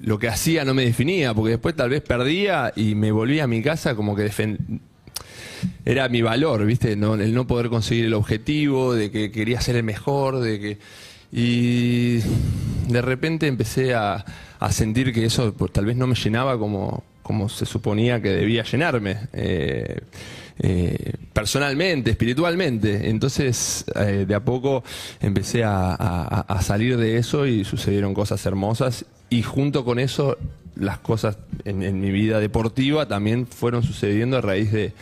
lo 0.00 0.18
que 0.18 0.28
hacía 0.28 0.64
no 0.64 0.74
me 0.74 0.84
definía, 0.84 1.32
porque 1.34 1.52
después 1.52 1.74
tal 1.76 1.90
vez 1.90 2.02
perdía 2.02 2.72
y 2.76 2.94
me 2.94 3.10
volvía 3.12 3.44
a 3.44 3.46
mi 3.46 3.62
casa 3.62 3.94
como 3.94 4.14
que 4.14 4.26
defen- 4.26 4.58
era 5.84 6.08
mi 6.08 6.22
valor, 6.22 6.64
¿viste? 6.66 6.96
No, 6.96 7.14
el 7.14 7.34
no 7.34 7.46
poder 7.46 7.68
conseguir 7.68 8.06
el 8.06 8.14
objetivo, 8.14 8.94
de 8.94 9.10
que 9.10 9.30
quería 9.30 9.60
ser 9.60 9.76
el 9.76 9.82
mejor, 9.84 10.40
de 10.40 10.60
que. 10.60 10.78
Y 11.32 12.18
de 12.88 13.02
repente 13.02 13.46
empecé 13.46 13.94
a, 13.94 14.24
a 14.60 14.72
sentir 14.72 15.12
que 15.12 15.24
eso 15.24 15.52
pues, 15.54 15.72
tal 15.72 15.86
vez 15.86 15.96
no 15.96 16.06
me 16.06 16.14
llenaba 16.14 16.58
como, 16.58 17.02
como 17.22 17.48
se 17.48 17.66
suponía 17.66 18.20
que 18.22 18.28
debía 18.30 18.62
llenarme. 18.64 19.16
eh, 19.32 20.00
eh, 20.58 21.14
personalmente, 21.32 22.10
espiritualmente. 22.12 23.10
Entonces, 23.10 23.84
eh, 23.96 24.24
de 24.26 24.34
a 24.34 24.40
poco 24.44 24.84
empecé 25.20 25.62
a, 25.64 26.46
salir 26.62 26.96
de 26.96 27.18
eso 27.18 27.46
y 27.46 27.64
sucedieron 27.64 28.14
cosas 28.14 28.44
hermosas. 28.46 29.04
Y 29.30 29.42
junto 29.42 29.84
con 29.84 29.98
eso, 29.98 30.38
las 30.76 30.98
cosas 30.98 31.36
en 31.64 32.00
mi 32.00 32.10
vida 32.10 32.40
deportiva 32.40 33.06
también 33.06 33.46
fueron 33.46 33.82
sucediendo 33.82 34.38
a 34.38 34.40
raíz 34.40 34.72
de, 34.72 34.92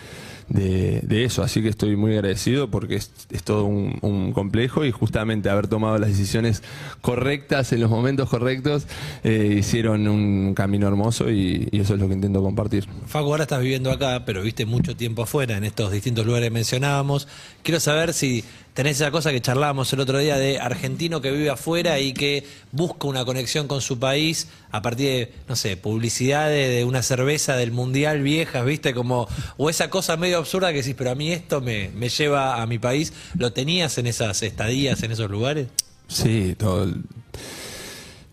de- 0.52 1.00
de 1.02 1.24
eso. 1.24 1.42
Así 1.42 1.62
que 1.62 1.68
estoy 1.68 1.96
muy 1.96 2.12
agradecido 2.14 2.70
porque 2.70 2.96
es, 2.96 3.10
es 3.30 3.42
todo 3.42 3.64
un, 3.64 3.98
un 4.02 4.32
complejo 4.32 4.84
y 4.84 4.90
justamente 4.92 5.48
haber 5.50 5.66
tomado 5.66 5.98
las 5.98 6.10
decisiones 6.10 6.62
correctas 7.00 7.72
en 7.72 7.80
los 7.80 7.90
momentos 7.90 8.28
correctos 8.28 8.86
eh, 9.24 9.56
hicieron 9.58 10.06
un 10.08 10.54
camino 10.54 10.86
hermoso 10.88 11.30
y, 11.30 11.68
y 11.72 11.80
eso 11.80 11.94
es 11.94 12.00
lo 12.00 12.08
que 12.08 12.14
intento 12.14 12.42
compartir. 12.42 12.86
Facu, 13.06 13.26
ahora 13.26 13.44
estás 13.44 13.60
viviendo 13.60 13.90
acá, 13.90 14.24
pero 14.24 14.42
viste 14.42 14.66
mucho 14.66 14.96
tiempo 14.96 15.22
afuera, 15.22 15.56
en 15.56 15.64
estos 15.64 15.90
distintos 15.90 16.26
lugares 16.26 16.48
que 16.48 16.54
mencionábamos. 16.54 17.28
Quiero 17.62 17.80
saber 17.80 18.12
si 18.12 18.44
tenés 18.74 18.96
esa 18.96 19.10
cosa 19.10 19.30
que 19.30 19.40
charlábamos 19.40 19.92
el 19.92 20.00
otro 20.00 20.18
día 20.18 20.36
de 20.36 20.58
argentino 20.58 21.20
que 21.20 21.30
vive 21.30 21.50
afuera 21.50 21.98
y 22.00 22.12
que 22.12 22.46
busca 22.70 23.06
una 23.06 23.24
conexión 23.24 23.68
con 23.68 23.80
su 23.80 23.98
país 23.98 24.48
a 24.70 24.82
partir 24.82 25.06
de, 25.06 25.32
no 25.48 25.56
sé, 25.56 25.76
publicidad 25.76 26.48
de, 26.48 26.84
una 26.84 27.02
cerveza 27.02 27.56
del 27.56 27.72
mundial 27.72 28.22
viejas, 28.22 28.64
viste, 28.64 28.94
como, 28.94 29.28
o 29.56 29.70
esa 29.70 29.90
cosa 29.90 30.16
medio 30.16 30.38
absurda 30.38 30.72
que 30.72 30.78
decís, 30.78 30.94
pero 30.96 31.10
a 31.10 31.14
mí 31.14 31.32
esto 31.32 31.60
me, 31.60 31.90
me 31.90 32.08
lleva 32.08 32.62
a 32.62 32.66
mi 32.66 32.78
país. 32.78 33.12
¿Lo 33.36 33.52
tenías 33.52 33.98
en 33.98 34.06
esas 34.06 34.42
estadías, 34.42 35.02
en 35.02 35.12
esos 35.12 35.30
lugares? 35.30 35.68
Sí, 36.08 36.54
todo 36.58 36.86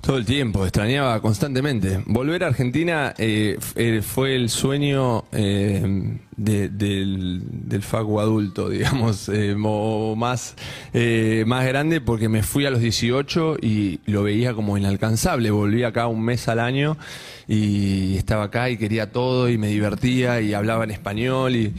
todo 0.09 0.17
el 0.17 0.25
tiempo, 0.25 0.63
extrañaba 0.63 1.21
constantemente. 1.21 2.01
Volver 2.07 2.43
a 2.43 2.47
Argentina 2.47 3.13
eh, 3.19 3.59
eh, 3.75 4.01
fue 4.03 4.35
el 4.35 4.49
sueño 4.49 5.25
eh, 5.31 6.17
de- 6.35 6.67
del, 6.69 7.43
del 7.45 7.83
Facu 7.83 8.19
adulto, 8.19 8.69
digamos, 8.71 9.29
mo- 9.55 10.15
más, 10.15 10.55
más 11.45 11.67
grande 11.67 12.01
porque 12.01 12.27
me 12.27 12.41
fui 12.41 12.65
a 12.65 12.71
los 12.71 12.79
18 12.81 13.57
y 13.61 13.99
lo 14.07 14.23
veía 14.23 14.55
como 14.55 14.79
inalcanzable. 14.79 15.51
Volví 15.51 15.83
acá 15.83 16.07
un 16.07 16.23
mes 16.23 16.47
al 16.47 16.59
año 16.59 16.97
y 17.47 18.17
estaba 18.17 18.45
acá 18.45 18.71
y 18.71 18.77
quería 18.77 19.11
todo 19.11 19.47
y 19.47 19.59
me 19.59 19.67
divertía 19.67 20.41
y 20.41 20.55
hablaba 20.55 20.85
en 20.85 20.89
español 20.91 21.55
y... 21.55 21.71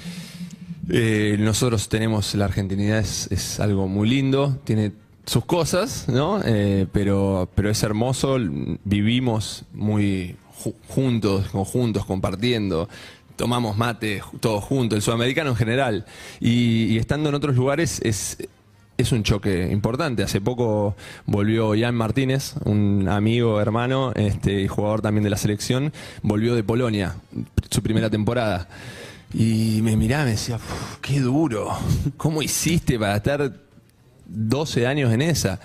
Nosotros 1.39 1.89
tenemos 1.89 2.35
la 2.35 2.47
argentinidad 2.47 2.99
es, 2.99 3.29
es 3.31 3.61
algo 3.61 3.87
muy 3.87 4.09
lindo, 4.09 4.59
tiene 4.65 4.91
sus 5.31 5.45
cosas, 5.45 6.07
¿no? 6.09 6.41
Eh, 6.45 6.89
pero, 6.93 7.49
pero 7.55 7.71
es 7.71 7.81
hermoso, 7.85 8.37
vivimos 8.85 9.63
muy 9.73 10.35
ju- 10.65 10.75
juntos, 10.89 11.47
conjuntos, 11.53 12.05
compartiendo. 12.05 12.89
Tomamos 13.37 13.77
mate 13.77 14.23
todos 14.41 14.65
juntos, 14.65 14.97
el 14.97 15.03
sudamericano 15.03 15.51
en 15.51 15.57
general. 15.57 16.05
Y, 16.41 16.99
estando 16.99 17.29
en 17.29 17.37
otros 17.37 17.55
lugares 17.55 18.01
es, 18.03 18.39
es 18.99 19.13
un 19.13 19.23
choque 19.23 19.69
importante. 19.71 20.25
Hace 20.25 20.41
poco 20.41 20.97
volvió 21.27 21.75
Jan 21.79 21.95
Martínez, 21.95 22.55
un 22.65 23.07
amigo, 23.09 23.61
hermano, 23.61 24.11
este, 24.17 24.67
jugador 24.67 25.01
también 25.01 25.23
de 25.23 25.31
la 25.31 25.37
selección, 25.37 25.93
volvió 26.23 26.57
de 26.57 26.65
Polonia, 26.65 27.15
su 27.71 27.83
primera 27.85 28.11
temporada. 28.11 28.67
Y 29.33 29.79
me 29.83 29.97
miraba 29.97 30.25
y 30.25 30.27
me 30.27 30.31
decía, 30.33 30.57
"Uf, 30.57 30.99
qué 31.01 31.21
duro, 31.21 31.71
¿cómo 32.17 32.43
hiciste 32.43 32.99
para 32.99 33.15
estar 33.15 33.70
12 34.31 34.87
años 34.87 35.13
en 35.13 35.23
esa? 35.23 35.61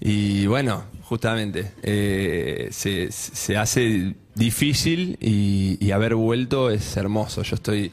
Y 0.00 0.46
bueno, 0.46 0.84
justamente, 1.04 1.72
eh, 1.82 2.68
se, 2.72 3.12
se 3.12 3.56
hace 3.56 4.14
difícil 4.34 5.16
y, 5.20 5.78
y 5.80 5.90
haber 5.92 6.14
vuelto 6.14 6.70
es 6.70 6.96
hermoso. 6.96 7.42
Yo 7.42 7.54
estoy 7.56 7.92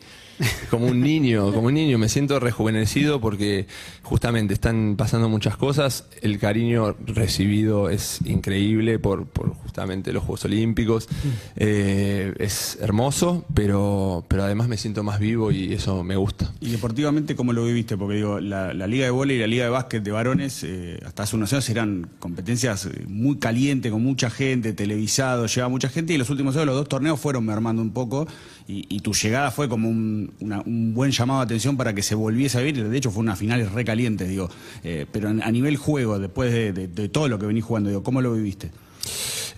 como 0.69 0.88
un 0.88 1.01
niño, 1.01 1.53
como 1.53 1.67
un 1.67 1.74
niño, 1.74 1.98
me 1.98 2.10
siento 2.10 2.39
rejuvenecido 2.39 3.19
porque 3.19 3.67
justamente 4.03 4.53
están 4.53 4.96
pasando 4.98 5.29
muchas 5.29 5.58
cosas. 5.58 6.05
El 6.22 6.39
cariño 6.39 6.96
recibido 7.05 7.89
es 7.89 8.19
increíble 8.25 9.00
por, 9.00 9.25
por 9.25 9.53
justamente 9.53 10.13
los 10.13 10.24
Juegos 10.24 10.46
Olímpicos. 10.46 11.08
Eh, 11.55 12.34
es 12.39 12.77
hermoso, 12.81 13.46
pero, 13.53 14.25
pero 14.27 14.43
además 14.43 14.67
me 14.67 14.77
siento 14.77 15.03
más 15.03 15.19
vivo 15.19 15.51
y 15.51 15.74
eso 15.74 16.03
me 16.03 16.15
gusta. 16.15 16.51
Y 16.60 16.72
deportivamente, 16.72 17.36
¿cómo 17.36 17.53
lo 17.53 17.65
viviste? 17.65 17.98
Porque 17.98 18.15
digo, 18.15 18.39
la, 18.39 18.74
la 18.74 18.88
Liga 18.88 19.05
de 19.05 19.12
Vóley 19.12 19.38
y 19.38 19.39
la 19.39 19.48
Liga 19.48 19.63
de 19.65 19.69
Básquet 19.69 20.03
de 20.03 20.12
varones, 20.12 20.63
eh, 20.63 21.00
hasta 21.05 21.24
hace 21.24 21.36
unos 21.36 21.51
años 21.53 21.69
eran 21.69 22.10
competencias 22.19 22.86
eh, 22.86 23.05
muy 23.08 23.38
calientes, 23.38 23.91
con 23.91 24.03
mucha 24.03 24.29
gente, 24.29 24.74
televisado, 24.74 25.48
lleva 25.48 25.69
mucha 25.69 25.89
gente, 25.89 26.13
y 26.13 26.17
los 26.17 26.29
últimos 26.29 26.55
años 26.55 26.67
los 26.67 26.75
dos 26.75 26.89
torneos 26.89 27.19
fueron 27.19 27.46
mermando 27.46 27.81
un 27.81 27.91
poco, 27.91 28.27
y, 28.71 28.99
tu 28.99 29.13
llegada 29.13 29.49
fue 29.49 29.67
como 29.67 29.89
un, 29.89 30.31
un 30.39 30.93
buen 30.93 31.09
llamado 31.09 31.39
de 31.39 31.45
atención 31.45 31.75
para 31.75 31.95
que 31.95 32.03
se 32.03 32.13
volviese 32.13 32.59
a 32.59 32.61
vivir, 32.61 32.88
de 32.88 32.97
hecho 32.97 33.09
fue 33.09 33.21
unas 33.21 33.39
finales 33.39 33.71
re 33.71 33.83
calientes, 33.83 34.29
digo, 34.29 34.47
Eh, 34.83 35.07
pero 35.11 35.29
a 35.29 35.51
nivel 35.51 35.75
juego, 35.75 36.19
después 36.19 36.53
de, 36.53 37.09
todo 37.09 37.27
lo 37.27 37.39
que 37.39 37.47
venís 37.47 37.63
jugando, 37.63 37.89
digo, 37.89 38.03
¿cómo 38.03 38.21
lo 38.21 38.33
viviste? 38.33 38.69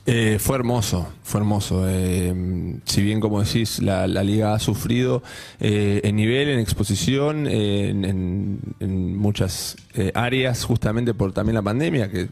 Eh, 0.05 0.37
fue 0.39 0.55
hermoso, 0.55 1.09
fue 1.23 1.41
hermoso. 1.41 1.85
Eh, 1.87 2.79
si 2.85 3.01
bien, 3.03 3.19
como 3.19 3.43
decís, 3.43 3.79
la, 3.79 4.07
liga 4.07 4.53
ha 4.53 4.59
sufrido 4.59 5.21
en 5.59 6.15
nivel, 6.15 6.47
en 6.47 6.59
exposición, 6.59 7.47
en, 7.47 9.17
muchas 9.17 9.75
áreas, 10.13 10.63
justamente 10.63 11.13
por 11.13 11.33
también 11.33 11.55
la 11.55 11.61
pandemia, 11.61 12.09
que 12.09 12.29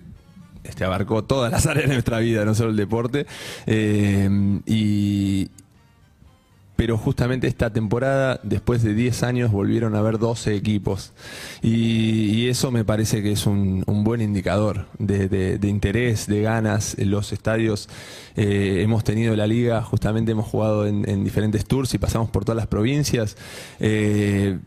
este, 0.63 0.85
abarcó 0.85 1.25
todas 1.25 1.51
las 1.51 1.65
áreas 1.67 1.89
de 1.89 1.93
nuestra 1.93 2.19
vida, 2.19 2.45
no 2.45 2.55
solo 2.55 2.69
el 2.69 2.77
deporte. 2.77 3.25
Y, 4.65 5.49
pero 6.79 6.97
justamente 6.97 7.45
esta 7.47 7.73
temporada, 7.73 8.39
después 8.41 8.83
de 8.83 8.93
10 8.93 9.23
años, 9.23 9.51
volvieron 9.51 9.95
a 9.95 9.99
haber 9.99 10.17
12 10.17 10.55
equipos. 10.55 11.11
Y, 11.61 12.47
eso 12.47 12.71
me 12.71 12.85
parece 12.85 13.21
que 13.21 13.33
es 13.33 13.45
un, 13.45 13.83
buen 13.85 14.21
indicador 14.21 14.85
de, 14.97 15.59
interés, 15.63 16.25
de 16.27 16.41
ganas. 16.41 16.95
Los 16.97 17.33
estadios 17.33 17.89
eh, 18.37 18.79
hemos 18.81 19.03
tenido 19.03 19.35
la 19.35 19.45
liga, 19.45 19.81
justamente 19.81 20.31
hemos 20.31 20.47
jugado 20.47 20.87
en, 20.87 21.07
en 21.09 21.25
diferentes 21.25 21.65
tours 21.65 21.93
y 21.95 21.97
pasamos 21.97 22.29
por 22.29 22.45
todas 22.45 22.55
las 22.55 22.67
provincias. 22.67 23.35
Eh, 23.81 24.57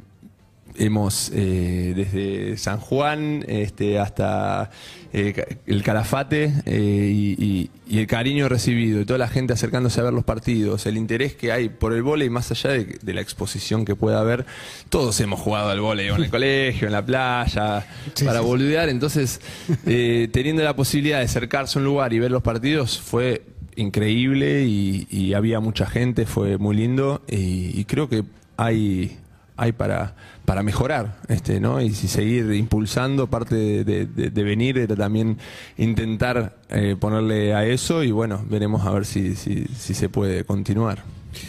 hemos 0.84 1.30
eh, 1.34 1.92
desde 1.94 2.56
San 2.56 2.78
Juan 2.78 3.44
este, 3.46 3.98
hasta 4.00 4.70
eh, 5.12 5.58
el 5.66 5.82
Calafate 5.82 6.52
eh, 6.66 7.10
y, 7.14 7.44
y- 7.44 7.70
y 7.88 7.98
el 7.98 8.06
cariño 8.06 8.48
recibido 8.48 9.00
y 9.02 9.04
toda 9.04 9.18
la 9.18 9.28
gente 9.28 9.52
acercándose 9.52 10.00
a 10.00 10.04
ver 10.04 10.14
los 10.14 10.24
partidos, 10.24 10.86
el 10.86 10.96
interés 10.96 11.34
que 11.34 11.52
hay 11.52 11.68
por 11.68 11.92
el 11.92 12.02
vóley 12.02 12.30
más 12.30 12.50
allá 12.50 12.70
de, 12.70 12.98
de 13.02 13.12
la 13.14 13.20
exposición 13.20 13.84
que 13.84 13.94
pueda 13.94 14.18
haber. 14.20 14.46
Todos 14.88 15.20
hemos 15.20 15.38
jugado 15.40 15.68
al 15.70 15.80
vóley 15.80 16.08
en 16.08 16.16
el 16.16 16.30
colegio, 16.30 16.86
en 16.86 16.92
la 16.92 17.04
playa, 17.04 17.86
Sí, 18.14 18.24
para 18.24 18.40
sí, 18.40 18.44
boludear. 18.46 18.88
Entonces, 18.88 19.40
teniendo 19.84 20.62
la 20.62 20.74
posibilidad 20.74 21.18
de 21.18 21.24
acercarse 21.26 21.78
a 21.78 21.80
un 21.80 21.84
lugar 21.84 22.12
y 22.14 22.18
ver 22.18 22.30
los 22.30 22.42
partidos 22.42 22.98
fue 22.98 23.42
increíble 23.76 24.64
y, 24.64 25.06
y 25.10 25.34
había 25.34 25.60
mucha 25.60 25.84
gente, 25.86 26.24
fue 26.26 26.56
muy 26.58 26.76
lindo 26.76 27.22
y 27.28 27.84
creo 27.84 28.08
que 28.08 28.24
hay 28.56 29.18
hay 29.56 29.72
para, 29.72 30.14
para 30.44 30.62
mejorar, 30.62 31.18
este, 31.28 31.60
¿no? 31.60 31.80
Y 31.80 31.92
si 31.94 32.08
seguir 32.08 32.52
impulsando, 32.52 33.28
parte 33.28 33.54
de, 33.54 34.06
de- 34.06 34.42
venir 34.42 34.78
era 34.78 34.96
también 34.96 35.38
intentar 35.76 36.56
eh, 36.70 36.96
ponerle 36.98 37.54
a 37.54 37.64
eso 37.66 38.02
y 38.02 38.10
bueno, 38.10 38.44
veremos 38.48 38.84
a 38.86 38.90
ver 38.90 39.04
si, 39.04 39.34
si, 39.36 39.66
se 39.94 40.08
puede 40.08 40.44
continuar. 40.44 41.02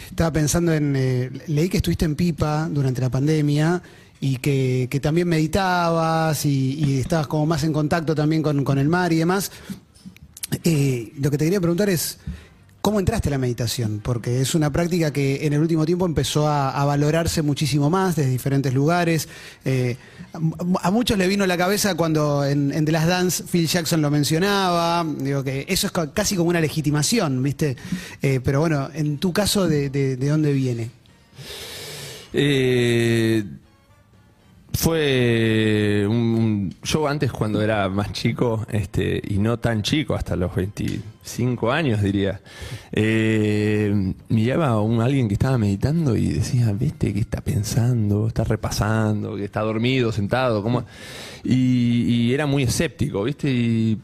Estaba 0.08 0.32
pensando 0.32 0.72
en. 0.72 0.94
eh, 0.96 1.30
leí 1.48 1.68
que 1.68 1.78
estuviste 1.78 2.04
en 2.04 2.14
Pipa 2.14 2.68
durante 2.70 3.00
la 3.00 3.10
pandemia 3.10 3.82
y 4.20 4.36
que, 4.36 4.86
que 4.90 5.00
también 5.00 5.28
meditabas 5.28 6.44
y, 6.46 6.74
y 6.82 7.00
estabas 7.00 7.26
como 7.26 7.46
más 7.46 7.64
en 7.64 7.72
contacto 7.72 8.14
también 8.14 8.42
con, 8.42 8.64
con 8.64 8.78
el 8.78 8.88
mar 8.88 9.12
y 9.12 9.16
demás. 9.16 9.50
Eh, 10.62 11.12
lo 11.18 11.30
que 11.30 11.38
te 11.38 11.44
quería 11.44 11.60
preguntar 11.60 11.88
es. 11.88 12.18
¿Cómo 12.84 12.98
entraste 13.00 13.30
a 13.30 13.30
la 13.30 13.38
meditación? 13.38 14.00
Porque 14.04 14.42
es 14.42 14.54
una 14.54 14.70
práctica 14.70 15.10
que 15.10 15.46
en 15.46 15.54
el 15.54 15.60
último 15.60 15.86
tiempo 15.86 16.04
empezó 16.04 16.46
a, 16.46 16.84
valorarse 16.84 17.40
muchísimo 17.40 17.88
más 17.88 18.14
desde 18.14 18.28
diferentes 18.30 18.74
lugares. 18.74 19.26
Eh, 19.64 19.96
a, 20.82 20.90
muchos 20.90 21.16
le 21.16 21.26
vino 21.26 21.44
a 21.44 21.46
la 21.46 21.56
cabeza 21.56 21.94
cuando 21.94 22.44
en, 22.44 22.70
en 22.74 22.84
The 22.84 22.92
Last 22.92 23.08
Dance 23.08 23.44
Phil 23.44 23.66
Jackson 23.66 24.02
lo 24.02 24.10
mencionaba. 24.10 25.02
Digo 25.18 25.42
que 25.42 25.64
eso 25.66 25.86
es 25.86 25.94
ca- 25.94 26.12
casi 26.12 26.36
como 26.36 26.50
una 26.50 26.60
legitimación, 26.60 27.42
¿viste? 27.42 27.74
Eh, 28.20 28.40
pero 28.44 28.60
bueno, 28.60 28.90
en 28.92 29.16
tu 29.16 29.32
caso, 29.32 29.66
¿de, 29.66 29.88
de- 29.88 30.18
de 30.18 30.28
dónde 30.28 30.52
viene? 30.52 30.90
Eh, 32.34 33.44
fue 34.74 36.04
un, 36.08 36.16
un- 36.16 36.74
yo 36.82 37.06
antes 37.06 37.30
cuando 37.32 37.62
era 37.62 37.88
más 37.88 38.12
chico, 38.12 38.66
este, 38.70 39.22
y 39.28 39.38
no 39.38 39.58
tan 39.58 39.82
chico, 39.82 40.14
hasta 40.14 40.34
los 40.34 40.54
25 40.54 41.70
años 41.70 42.02
diría, 42.02 42.40
eh, 42.92 44.12
miraba 44.28 44.68
a 44.68 44.80
un, 44.80 45.00
alguien 45.00 45.28
que 45.28 45.34
estaba 45.34 45.58
meditando 45.58 46.16
y 46.16 46.32
decía, 46.32 46.72
viste, 46.72 47.14
que 47.14 47.20
está 47.20 47.40
pensando, 47.40 48.26
está 48.26 48.42
repasando, 48.42 49.36
que 49.36 49.44
está 49.44 49.60
dormido, 49.60 50.10
sentado, 50.10 50.62
como 50.62 50.84
y, 51.44 52.32
era 52.32 52.46
muy 52.46 52.64
escéptico, 52.64 53.22
viste, 53.22 53.50
y 53.50 53.98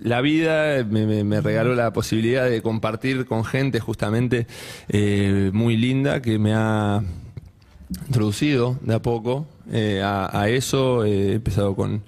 la 0.00 0.20
vida 0.20 0.84
me 0.84 1.40
regaló 1.40 1.74
la 1.74 1.92
posibilidad 1.92 2.48
de 2.48 2.62
compartir 2.62 3.26
con 3.26 3.44
gente 3.44 3.80
justamente 3.80 4.46
eh, 4.88 5.50
muy 5.52 5.76
linda 5.76 6.22
que 6.22 6.38
me 6.38 6.54
ha 6.54 7.02
introducido 8.06 8.78
de 8.82 8.94
a 8.94 9.02
poco 9.02 9.46
eh, 9.72 10.02
a, 10.04 10.48
eso. 10.48 11.04
eh, 11.04 11.30
he 11.30 11.32
empezado 11.34 11.74
con, 11.74 12.02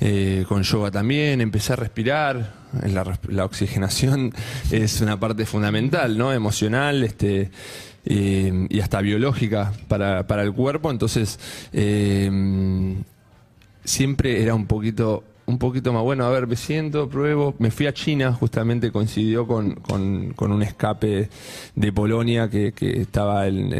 eh, 0.00 0.44
con 0.48 0.62
yoga 0.62 0.90
también, 0.90 1.40
empecé 1.40 1.72
a 1.72 1.76
respirar. 1.76 2.58
La, 2.86 3.18
la 3.28 3.44
oxigenación 3.46 4.34
es 4.70 5.00
una 5.00 5.18
parte 5.18 5.46
fundamental, 5.46 6.18
¿no? 6.18 6.32
Emocional, 6.32 7.02
este. 7.02 7.50
eh, 8.04 8.66
y 8.70 8.80
hasta 8.80 9.00
biológica 9.00 9.72
para, 9.88 10.26
para 10.26 10.42
el 10.42 10.52
cuerpo, 10.52 10.90
entonces 10.90 11.38
siempre 13.84 14.42
era 14.42 14.54
un 14.54 14.66
poquito 14.66 15.24
un 15.48 15.58
poquito 15.58 15.92
más 15.94 16.02
bueno, 16.02 16.24
a 16.26 16.30
ver, 16.30 16.46
me 16.46 16.56
siento, 16.56 17.08
pruebo. 17.08 17.54
Me 17.58 17.70
fui 17.70 17.86
a 17.86 17.94
China, 17.94 18.34
justamente 18.34 18.92
coincidió 18.92 19.46
con, 19.46 19.76
con- 19.76 20.34
con 20.34 20.52
un 20.52 20.62
escape 20.62 21.30
de 21.74 21.92
Polonia 21.92 22.50
que, 22.50 22.72
que 22.72 23.00
estaba 23.00 23.46
en, 23.48 23.72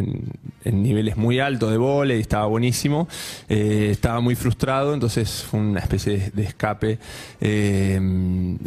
en- 0.64 0.82
niveles 0.82 1.16
muy 1.16 1.40
altos 1.40 1.70
de 1.70 1.76
vole 1.76 2.16
y 2.16 2.20
estaba 2.20 2.46
buenísimo. 2.46 3.06
Eh, 3.50 3.88
estaba 3.90 4.20
muy 4.20 4.34
frustrado, 4.34 4.94
entonces 4.94 5.42
fue 5.44 5.60
una 5.60 5.80
especie 5.80 6.30
de, 6.34 6.42
escape 6.42 6.98
eh, 7.40 8.00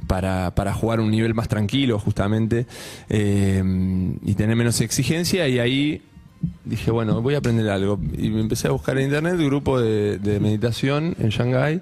para, 0.08 0.51
para 0.53 0.74
jugar 0.74 1.00
un 1.00 1.10
nivel 1.10 1.34
más 1.34 1.48
tranquilo, 1.48 1.98
justamente, 2.00 2.67
eh, 3.10 3.63
y 4.24 4.34
tener 4.36 4.55
menos 4.55 4.79
exigencia. 4.81 5.48
Y 5.48 5.58
ahí 5.60 6.01
dije, 6.65 6.91
bueno, 6.91 7.22
voy 7.22 7.34
a 7.36 7.39
aprender 7.39 7.67
algo. 7.70 8.00
Y 8.17 8.29
me 8.29 8.41
empecé 8.41 8.67
a 8.67 8.72
buscar 8.72 8.98
en 9.00 9.05
internet 9.05 9.38
grupo 9.38 9.79
de, 9.79 10.20
de 10.20 10.39
meditación 10.39 11.15
en 11.20 11.29
Shanghái. 11.29 11.81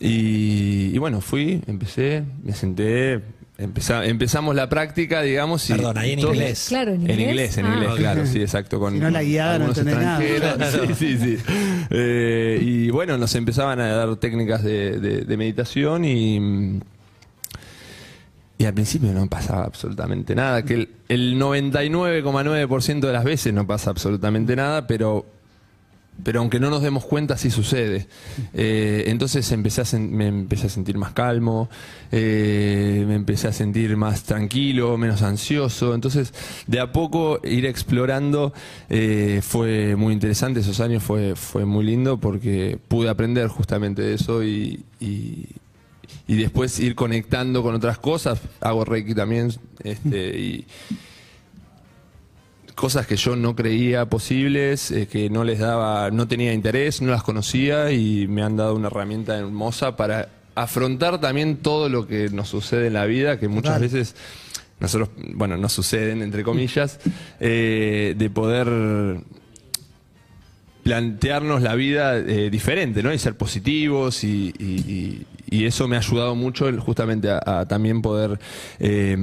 Y, 0.00 0.90
y 0.94 0.98
bueno, 0.98 1.20
fui, 1.20 1.60
empecé, 1.66 2.22
me 2.44 2.52
senté, 2.52 3.20
empeza- 3.58 4.04
empezamos 4.06 4.54
la 4.54 4.68
práctica, 4.68 5.22
digamos. 5.22 5.68
Y 5.68 5.72
Perdón, 5.74 5.98
ahí 5.98 6.12
en 6.12 6.20
todo- 6.20 6.34
inglés. 6.34 6.66
Claro, 6.68 6.92
en 6.94 7.10
En 7.10 7.20
inglés. 7.20 7.58
en 7.58 7.66
Ah. 7.66 7.74
inglés, 7.74 7.90
claro, 7.96 8.26
sí, 8.26 8.40
exacto. 8.40 8.78
Con 8.78 8.94
Si 8.94 9.00
no 9.00 9.10
la 9.10 9.22
guiada, 9.22 9.58
no 9.58 9.66
entendés 9.66 9.96
nada. 9.96 10.24
extranjeros. 10.24 10.96
Sí, 10.98 11.16
sí, 11.18 11.36
sí. 11.38 11.42
Eh, 11.90 12.58
y 12.62 12.90
bueno, 12.90 13.18
nos 13.18 13.34
empezaban 13.34 13.80
a 13.80 13.88
dar 13.88 14.16
técnicas 14.16 14.62
de, 14.62 14.98
de- 15.00 15.20
de 15.22 15.36
meditación 15.36 16.04
y. 16.04 16.80
Y 18.60 18.64
al 18.64 18.74
principio 18.74 19.12
no 19.12 19.24
pasaba 19.28 19.64
absolutamente 19.64 20.34
nada, 20.34 20.64
que 20.64 20.74
el, 20.74 20.88
el 21.08 21.38
99,9% 21.40 23.06
de 23.06 23.12
las 23.12 23.22
veces 23.22 23.54
no 23.54 23.64
pasa 23.68 23.90
absolutamente 23.90 24.56
nada, 24.56 24.88
pero, 24.88 25.24
pero 26.24 26.40
aunque 26.40 26.58
no 26.60 26.68
nos 26.70 26.82
demos 26.82 27.04
cuenta, 27.04 27.36
sí 27.36 27.50
sucede. 27.50 28.06
Eh, 28.54 29.04
entonces 29.06 29.50
empecé 29.52 29.82
a 29.82 29.84
sen- 29.84 30.10
me 30.10 30.26
empecé 30.26 30.66
a 30.66 30.70
sentir 30.70 30.98
más 30.98 31.12
calmo, 31.12 31.68
eh, 32.12 33.04
me 33.06 33.14
empecé 33.14 33.48
a 33.48 33.52
sentir 33.52 33.96
más 33.96 34.24
tranquilo, 34.24 34.96
menos 34.98 35.22
ansioso. 35.22 35.94
Entonces, 35.94 36.34
de 36.66 36.80
a 36.80 36.92
poco 36.92 37.40
ir 37.44 37.66
explorando 37.66 38.52
eh, 38.88 39.40
fue 39.42 39.94
muy 39.96 40.12
interesante. 40.12 40.60
Esos 40.60 40.80
años 40.80 41.02
fue, 41.02 41.36
fue 41.36 41.64
muy 41.64 41.84
lindo 41.84 42.18
porque 42.18 42.78
pude 42.88 43.08
aprender 43.08 43.48
justamente 43.48 44.02
de 44.02 44.14
eso 44.14 44.42
y, 44.42 44.82
y- 45.00 45.46
y 46.26 46.34
después 46.36 46.78
ir 46.80 46.94
conectando 46.94 47.62
con 47.62 47.74
otras 47.74 47.98
cosas. 47.98 48.40
Hago 48.60 48.84
Reiki 48.84 49.14
también, 49.14 49.50
este, 49.82 50.38
y 50.38 50.66
cosas 52.78 53.06
que 53.08 53.16
yo 53.16 53.34
no 53.34 53.56
creía 53.56 54.06
posibles, 54.06 54.92
eh, 54.92 55.08
que 55.08 55.28
no 55.30 55.42
les 55.42 55.58
daba, 55.58 56.10
no 56.12 56.28
tenía 56.28 56.52
interés, 56.52 57.02
no 57.02 57.10
las 57.10 57.24
conocía 57.24 57.90
y 57.90 58.28
me 58.28 58.42
han 58.42 58.56
dado 58.56 58.74
una 58.76 58.86
herramienta 58.86 59.36
hermosa 59.36 59.96
para 59.96 60.28
afrontar 60.54 61.20
también 61.20 61.56
todo 61.56 61.88
lo 61.88 62.06
que 62.06 62.28
nos 62.30 62.48
sucede 62.48 62.86
en 62.86 62.92
la 62.94 63.04
vida, 63.06 63.38
que 63.40 63.48
muchas 63.48 63.74
Total. 63.74 63.82
veces 63.82 64.14
nosotros, 64.78 65.08
bueno, 65.34 65.56
nos 65.56 65.72
suceden, 65.72 66.22
entre 66.22 66.44
comillas, 66.44 67.00
eh, 67.40 68.14
de 68.16 68.30
poder 68.30 68.68
plantearnos 70.84 71.60
la 71.62 71.74
vida 71.74 72.16
eh, 72.16 72.48
diferente, 72.50 73.02
¿no? 73.02 73.12
Y 73.12 73.18
ser 73.18 73.36
positivos 73.36 74.22
y, 74.24 74.54
y- 74.58 74.64
y- 74.64 75.26
y 75.50 75.64
eso 75.64 75.88
me 75.88 75.96
ha 75.96 75.98
ayudado 75.98 76.34
mucho 76.34 76.70
justamente 76.80 77.28
a, 77.30 77.40
a 77.60 77.66
también 77.66 78.02
poder 78.02 78.38
eh, 78.78 79.16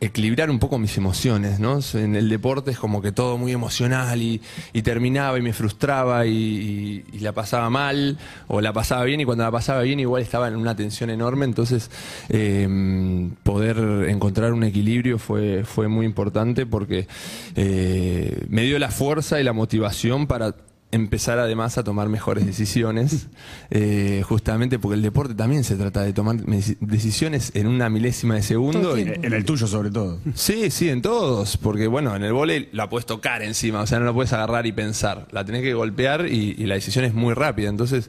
equilibrar 0.00 0.50
un 0.50 0.58
poco 0.58 0.78
mis 0.78 0.96
emociones, 0.98 1.60
¿no? 1.60 1.78
En 1.94 2.14
el 2.16 2.28
deporte 2.28 2.70
es 2.70 2.78
como 2.78 3.00
que 3.00 3.12
todo 3.12 3.38
muy 3.38 3.52
emocional 3.52 4.20
y, 4.20 4.40
terminaba 4.82 5.38
y 5.38 5.42
me 5.42 5.52
frustraba 5.52 6.26
y 6.26 7.02
la 7.20 7.32
pasaba 7.32 7.70
mal 7.70 8.18
o 8.48 8.60
la 8.60 8.72
pasaba 8.72 9.04
bien 9.04 9.20
y 9.20 9.24
cuando 9.24 9.44
la 9.44 9.50
pasaba 9.50 9.82
bien 9.82 10.00
igual 10.00 10.22
estaba 10.22 10.48
en 10.48 10.56
una 10.56 10.76
tensión 10.76 11.10
enorme, 11.10 11.46
entonces 11.46 11.90
eh, 12.28 13.30
poder 13.42 14.08
encontrar 14.08 14.52
un 14.52 14.64
equilibrio 14.64 15.18
fue, 15.18 15.64
fue 15.64 15.88
muy 15.88 16.06
importante 16.06 16.66
porque 16.66 17.08
eh, 17.56 18.44
me 18.48 18.62
dio 18.62 18.78
la 18.78 18.90
fuerza 18.90 19.40
y 19.40 19.44
la 19.44 19.52
motivación 19.52 20.26
para 20.26 20.54
empezar 20.94 21.38
además 21.38 21.76
a 21.78 21.84
tomar 21.84 22.08
mejores 22.08 22.46
decisiones, 22.46 23.28
eh, 23.70 24.22
justamente 24.24 24.78
porque 24.78 24.94
el 24.94 25.02
deporte 25.02 25.34
también 25.34 25.64
se 25.64 25.76
trata 25.76 26.02
de 26.02 26.12
tomar 26.12 26.36
decisiones 26.36 27.52
en 27.54 27.66
una 27.66 27.90
milésima 27.90 28.36
de 28.36 28.42
segundo. 28.42 28.96
Y-. 28.98 29.02
En 29.02 29.32
el 29.32 29.44
tuyo, 29.44 29.66
sobre 29.66 29.90
todo. 29.90 30.20
Sí, 30.34 30.70
sí, 30.70 30.88
en 30.88 31.02
todos, 31.02 31.56
porque 31.56 31.86
bueno, 31.86 32.14
en 32.14 32.22
el 32.22 32.32
vóley 32.32 32.68
la 32.72 32.88
puedes 32.88 33.06
tocar 33.06 33.42
encima, 33.42 33.80
o 33.80 33.86
sea, 33.86 33.98
no 33.98 34.06
la 34.06 34.12
puedes 34.12 34.32
agarrar 34.32 34.66
y 34.66 34.72
pensar, 34.72 35.26
la 35.30 35.44
tenés 35.44 35.62
que 35.62 35.74
golpear 35.74 36.26
y, 36.26 36.54
y 36.56 36.66
la 36.66 36.74
decisión 36.74 37.04
es 37.04 37.14
muy 37.14 37.34
rápida, 37.34 37.68
entonces 37.68 38.08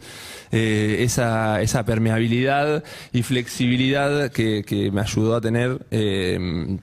eh, 0.52 0.98
esa, 1.00 1.62
esa 1.62 1.84
permeabilidad 1.86 2.84
y 3.12 3.24
flexibilidad 3.24 4.32
que, 4.32 4.64
que 4.64 4.92
me 4.92 5.02
ayudó 5.02 5.36
a 5.36 5.42
tener 5.42 5.86
eh, 5.92 6.78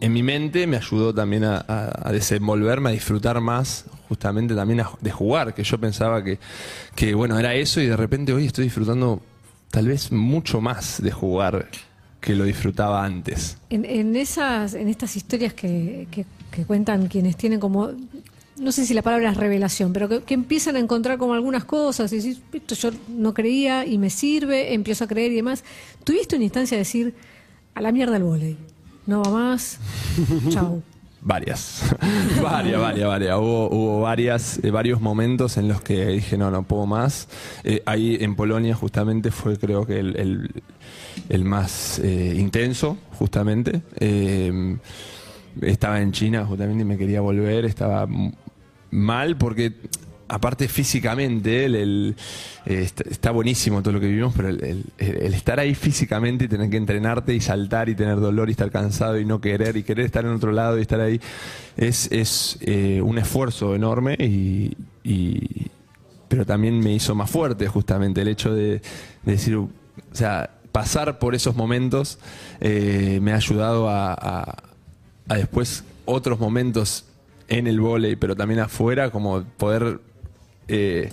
en 0.00 0.12
mi 0.12 0.22
mente 0.22 0.66
me 0.66 0.76
ayudó 0.76 1.14
también 1.14 1.44
a, 1.44 2.10
desenvolverme, 2.12 2.90
a 2.90 2.92
disfrutar 2.92 3.40
más 3.40 3.86
justamente 4.08 4.54
también 4.54 4.80
a- 4.80 4.90
de 5.00 5.10
jugar, 5.10 5.54
que 5.54 5.62
yo 5.64 5.78
pensaba 5.78 6.22
que, 6.22 7.14
bueno, 7.14 7.38
era 7.38 7.54
eso 7.54 7.80
y 7.80 7.86
de 7.86 7.96
repente 7.96 8.32
hoy 8.32 8.46
estoy 8.46 8.64
disfrutando 8.64 9.22
tal 9.70 9.86
vez 9.88 10.10
mucho 10.12 10.60
más 10.60 11.00
de 11.02 11.10
jugar 11.12 11.68
que 12.20 12.34
lo 12.34 12.44
disfrutaba 12.44 13.04
antes. 13.04 13.56
En, 13.70 13.84
en 13.86 14.14
esas, 14.16 14.74
en 14.74 14.88
estas 14.88 15.16
historias 15.16 15.54
que, 15.54 16.06
que- 16.10 16.26
que 16.50 16.64
cuentan 16.64 17.06
quienes 17.06 17.36
tienen 17.36 17.60
como, 17.60 17.90
no 18.58 18.72
sé 18.72 18.84
si 18.84 18.92
la 18.92 19.02
palabra 19.02 19.30
es 19.30 19.36
revelación, 19.36 19.92
pero 19.92 20.08
que, 20.08 20.22
que 20.24 20.34
empiezan 20.34 20.74
a 20.74 20.80
encontrar 20.80 21.16
como 21.16 21.32
algunas 21.32 21.64
cosas 21.64 22.12
y 22.12 22.16
decís, 22.16 22.40
esto 22.52 22.74
yo 22.74 22.90
no 23.08 23.32
creía 23.32 23.86
y 23.86 23.96
me 23.98 24.10
sirve, 24.10 24.74
empiezo 24.74 25.04
a 25.04 25.06
creer 25.06 25.30
y 25.30 25.36
demás. 25.36 25.62
¿Tuviste 26.02 26.34
una 26.34 26.44
instancia 26.44 26.76
de 26.76 26.80
decir, 26.80 27.14
a 27.76 27.80
la 27.80 27.92
mierda 27.92 28.16
el 28.16 28.24
volei, 28.24 28.56
no 29.06 29.22
va 29.22 29.30
más, 29.30 29.78
chau? 30.50 30.82
Varias, 31.22 31.94
varias, 32.42 32.80
varias, 32.80 33.06
varias. 33.06 33.36
Hubo, 33.38 34.00
varias, 34.00 34.58
eh, 34.64 34.70
varios 34.70 35.02
momentos 35.02 35.58
en 35.58 35.68
los 35.68 35.82
que 35.82 36.06
dije, 36.06 36.38
no, 36.38 36.50
no 36.50 36.62
puedo 36.62 36.86
más. 36.86 37.28
Eh, 37.62 37.82
ahí 37.84 38.16
en 38.22 38.34
Polonia 38.36 38.74
justamente 38.74 39.30
fue 39.30 39.58
creo 39.58 39.84
que 39.84 39.98
el, 39.98 40.16
el- 41.28 41.44
más 41.44 41.98
eh, 41.98 42.34
intenso, 42.38 42.96
justamente. 43.18 43.82
Estaba 45.60 46.00
en 46.00 46.12
China 46.12 46.46
justamente 46.46 46.82
y 46.82 46.86
me 46.86 46.96
quería 46.96 47.20
volver, 47.20 47.66
estaba 47.66 48.08
mal 48.90 49.36
porque 49.36 49.74
aparte 50.32 50.68
físicamente 50.68 51.64
el, 51.64 51.74
el- 51.74 52.16
eh, 52.66 52.88
está, 53.10 53.30
buenísimo 53.32 53.82
todo 53.82 53.94
lo 53.94 54.00
que 54.00 54.06
vivimos, 54.06 54.32
pero 54.36 54.48
el, 54.48 54.84
el- 54.98 55.34
estar 55.34 55.58
ahí 55.58 55.74
físicamente 55.74 56.44
y 56.44 56.48
tener 56.48 56.70
que 56.70 56.76
entrenarte 56.76 57.34
y 57.34 57.40
saltar 57.40 57.88
y 57.88 57.94
tener 57.94 58.20
dolor 58.20 58.48
y 58.48 58.52
estar 58.52 58.70
cansado 58.70 59.18
y 59.18 59.24
no 59.24 59.40
querer 59.40 59.76
y 59.76 59.82
querer 59.82 60.06
estar 60.06 60.24
en 60.24 60.30
otro 60.32 60.52
lado 60.52 60.78
y 60.78 60.82
estar 60.82 61.00
ahí 61.00 61.20
es, 61.76 62.10
es 62.12 62.58
eh, 62.60 63.00
un 63.02 63.18
esfuerzo 63.18 63.74
enorme 63.74 64.14
y, 64.18 64.76
y- 65.02 65.66
pero 66.28 66.46
también 66.46 66.78
me 66.78 66.92
hizo 66.94 67.14
más 67.16 67.28
fuerte 67.28 67.66
justamente 67.66 68.20
el 68.22 68.28
hecho 68.28 68.54
de, 68.54 68.74
de 69.24 69.32
decir, 69.32 69.56
o 69.56 69.68
sea, 70.12 70.50
pasar 70.70 71.18
por 71.18 71.34
esos 71.34 71.56
momentos 71.56 72.20
eh, 72.60 73.18
me 73.20 73.32
ha 73.32 73.36
ayudado 73.36 73.88
a, 73.88 74.12
a- 74.14 75.36
después 75.36 75.82
otros 76.04 76.38
momentos 76.38 77.06
en 77.48 77.66
el 77.66 77.80
vóley, 77.80 78.14
pero 78.14 78.36
también 78.36 78.60
afuera, 78.60 79.10
como 79.10 79.42
poder 79.56 79.98
eh, 80.70 81.10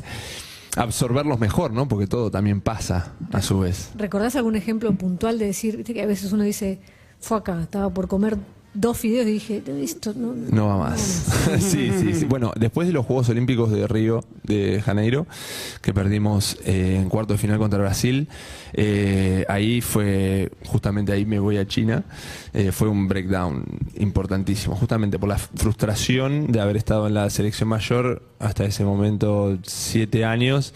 absorberlos 0.75 1.39
mejor, 1.39 1.71
¿no? 1.71 1.87
Porque 1.87 2.07
todo 2.07 2.31
también 2.31 2.61
pasa 2.61 3.13
a 3.33 3.41
su 3.41 3.59
vez. 3.59 3.91
¿Recordás 3.95 4.35
algún 4.35 4.55
ejemplo 4.55 4.93
puntual 4.93 5.39
de 5.39 5.47
decir, 5.47 5.77
viste 5.77 5.93
que 5.93 6.03
a 6.03 6.05
veces 6.05 6.31
uno 6.31 6.43
dice, 6.43 6.79
fue 7.19 7.37
acá, 7.37 7.61
estaba 7.61 7.89
por 7.89 8.07
comer 8.07 8.37
dos 8.73 8.97
fideos 8.97 9.27
y 9.27 9.31
dije, 9.31 9.63
esto 9.81 10.13
no, 10.15 10.33
No 10.33 10.67
va 10.67 10.77
más. 10.77 10.99
sí, 11.59 11.91
sí, 11.99 12.13
sí. 12.13 12.25
Bueno, 12.29 12.51
después 12.55 12.87
de 12.87 12.93
los 12.93 13.05
Juegos 13.05 13.29
Olímpicos 13.29 13.71
de 13.71 13.87
Río 13.87 14.23
de 14.43 14.81
Janeiro, 14.81 15.25
que 15.81 15.93
perdimos 15.93 16.57
eh, 16.65 16.97
en 17.01 17.09
cuarto 17.09 17.33
de 17.33 17.39
final 17.39 17.57
contra 17.57 17.79
Brasil, 17.79 18.27
eh, 18.73 19.45
ahí 19.47 19.81
fue, 19.81 20.51
justamente 20.65 21.11
ahí 21.11 21.25
me 21.25 21.39
voy 21.39 21.57
a 21.57 21.67
China, 21.67 22.03
eh, 22.53 22.71
fue 22.71 22.87
un 22.87 23.07
breakdown 23.07 23.65
importantísimo, 23.97 24.75
justamente 24.75 25.17
por 25.17 25.29
la 25.29 25.37
frustración 25.37 26.51
de 26.51 26.59
haber 26.59 26.77
estado 26.77 27.07
en 27.07 27.13
la 27.13 27.29
selección 27.29 27.69
mayor 27.69 28.23
hasta 28.39 28.65
ese 28.65 28.83
momento 28.83 29.57
siete 29.63 30.25
años 30.25 30.73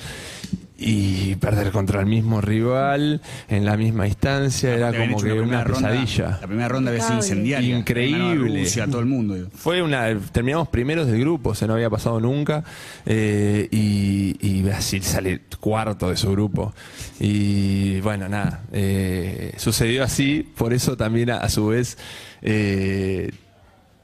y 0.83 1.35
perder 1.35 1.71
contra 1.71 1.99
el 1.99 2.07
mismo 2.07 2.41
rival 2.41 3.21
en 3.49 3.65
la 3.65 3.77
misma 3.77 4.07
instancia 4.07 4.73
era 4.73 4.91
como 4.91 5.21
que 5.21 5.31
una 5.33 5.63
ronda- 5.63 5.89
pesadilla. 5.91 6.37
la 6.41 6.47
primera 6.47 6.67
ronda 6.69 6.91
había 6.91 7.03
sido 7.03 7.17
incendiaria. 7.17 7.77
Increíble. 7.77 8.67
A 8.81 8.87
todo 8.87 8.99
el 8.99 9.05
mundo. 9.05 9.35
digo. 9.35 9.49
Fue 9.53 9.81
una. 9.81 10.07
Terminamos 10.31 10.67
primeros 10.69 11.07
del 11.07 11.19
grupo, 11.19 11.51
o 11.51 11.55
sea, 11.55 11.67
no 11.67 11.75
había 11.75 11.89
pasado 11.89 12.19
nunca. 12.19 12.63
eh, 13.05 13.67
y, 13.71 14.35
y 14.41 14.61
Brasil 14.63 15.03
sale 15.03 15.41
cuarto 15.59 16.09
de 16.09 16.17
su 16.17 16.31
grupo. 16.31 16.73
Y 17.19 17.99
bueno, 18.01 18.27
nada. 18.27 18.63
eh, 18.71 19.53
sucedió 19.57 20.03
así, 20.03 20.49
por 20.57 20.73
eso 20.73 20.97
también 20.97 21.29
a, 21.29 21.37
a 21.37 21.49
su 21.49 21.67
vez. 21.67 21.97
eh, 22.41 23.31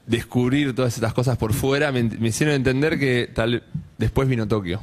descubrir 0.06 0.74
todas 0.74 0.94
estas 0.94 1.12
cosas 1.12 1.36
por 1.36 1.52
fuera 1.52 1.92
me, 1.92 2.02
me 2.04 2.28
hicieron 2.28 2.54
entender 2.54 2.98
que 2.98 3.28
tal 3.34 3.62
después 3.98 4.26
vino 4.28 4.48
Tokio. 4.48 4.80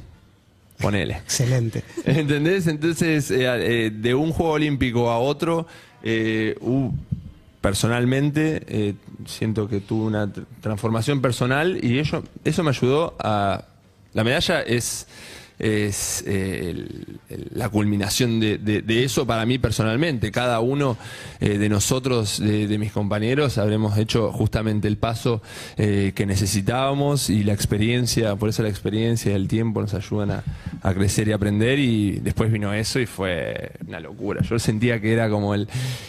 Ponele. 0.80 1.14
Excelente. 1.18 1.84
¿Entendés? 2.06 2.68
Entonces, 2.68 3.32
eh, 3.32 3.46
eh, 3.86 3.92
de 3.94 4.14
un 4.14 4.32
juego 4.32 4.54
olímpico 4.54 5.10
a 5.10 5.20
otro, 5.20 5.66
eh, 6.04 6.56
hu- 6.62 6.92
personalmente 7.62 8.62
eh, 8.68 8.94
siento 9.26 9.68
que 9.68 9.80
tuve 9.80 10.06
una 10.06 10.28
tr- 10.28 10.46
transformación 10.62 11.22
personal 11.22 11.80
y 11.84 12.00
ello, 12.00 12.24
eso 12.44 12.64
me 12.64 12.70
ayudó 12.70 13.16
a... 13.20 13.66
La 14.14 14.24
medalla 14.24 14.62
es, 14.62 15.08
es 15.60 16.24
eh, 16.28 16.70
el- 16.72 17.20
la 17.54 17.70
culminación 17.70 18.40
de, 18.40 18.84
eso 19.04 19.26
para 19.26 19.46
mí 19.46 19.58
personalmente. 19.58 20.32
Cada 20.32 20.60
uno 20.60 20.98
eh, 21.40 21.58
de 21.58 21.70
nosotros, 21.70 22.40
de, 22.40 22.78
mis 22.78 22.92
compañeros, 22.92 23.58
habremos 23.58 23.98
hecho 23.98 24.32
justamente 24.32 24.88
el 24.88 24.98
paso 24.98 25.42
eh, 25.78 26.12
que 26.16 26.26
necesitábamos 26.26 27.30
y 27.30 27.44
la 27.44 27.54
experiencia, 27.54 28.36
por 28.36 28.50
eso 28.50 28.64
la 28.64 28.70
experiencia 28.70 29.32
y 29.32 29.36
el 29.36 29.48
tiempo 29.48 29.82
nos 29.82 29.94
ayudan 29.94 30.32
a, 30.32 30.44
crecer 30.94 31.28
y 31.28 31.32
aprender 31.32 31.80
y 31.80 32.20
después 32.20 32.52
vino 32.52 32.72
eso 32.74 33.00
y 33.00 33.06
fue 33.06 33.72
una 33.88 34.00
locura. 34.00 34.42
Yo 34.44 34.60
sentía 34.60 35.02
que 35.02 35.14
era 35.14 35.30
como 35.30 35.56
el, 35.56 35.68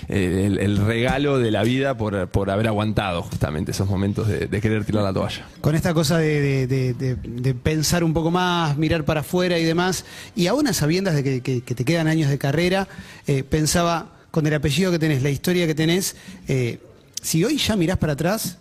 el, 0.09 0.77
regalo 0.77 1.39
de 1.39 1.51
la 1.51 1.63
vida 1.63 1.97
por, 1.97 2.29
por 2.29 2.51
haber 2.51 2.67
aguantado 2.69 3.23
justamente 3.23 3.71
esos 3.71 3.89
momentos 3.89 4.29
de, 4.29 4.61
querer 4.61 4.85
tirar 4.85 5.03
la 5.03 5.13
toalla. 5.13 5.47
Con 5.61 5.75
esta 5.75 5.95
cosa 5.95 6.19
de 6.19 7.57
pensar 7.63 8.05
un 8.05 8.13
poco 8.13 8.31
más, 8.31 8.77
mirar 8.77 9.05
para 9.05 9.21
afuera 9.21 9.36
y 9.45 9.65
demás, 9.65 10.05
y 10.35 10.47
aún 10.47 10.67
a 10.67 10.73
sabiendas 10.73 11.15
de 11.15 11.23
que, 11.23 11.41
que- 11.41 11.61
que 11.63 11.75
te 11.75 11.85
quedan 11.85 12.07
años 12.09 12.31
de 12.31 12.39
carrera, 12.39 12.89
eh, 13.27 13.43
pensaba, 13.45 14.13
con 14.31 14.47
el 14.47 14.55
apellido 14.55 14.91
que 14.91 14.99
tenés, 14.99 15.23
la 15.23 15.31
historia 15.31 15.67
que 15.67 15.75
tenés, 15.75 16.17
eh, 16.49 16.79
si 17.23 17.45
hoy 17.45 17.57
ya 17.59 17.77
mirás 17.77 17.99
para 17.99 18.15
atrás, 18.15 18.59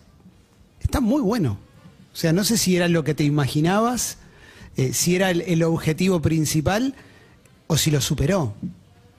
está 0.81 0.99
muy 1.01 1.21
bueno. 1.21 1.57
O 2.13 2.17
sea, 2.17 2.31
no 2.33 2.43
sé 2.43 2.57
si 2.57 2.75
era 2.75 2.87
lo 2.87 3.03
que 3.03 3.13
te 3.13 3.23
imaginabas, 3.23 4.17
eh, 4.77 4.93
si 4.93 5.15
era 5.15 5.31
el, 5.31 5.41
el 5.41 5.63
objetivo 5.63 6.21
principal 6.21 6.95
o 7.67 7.77
si 7.77 7.91
lo 7.91 7.99
superó. 8.01 8.53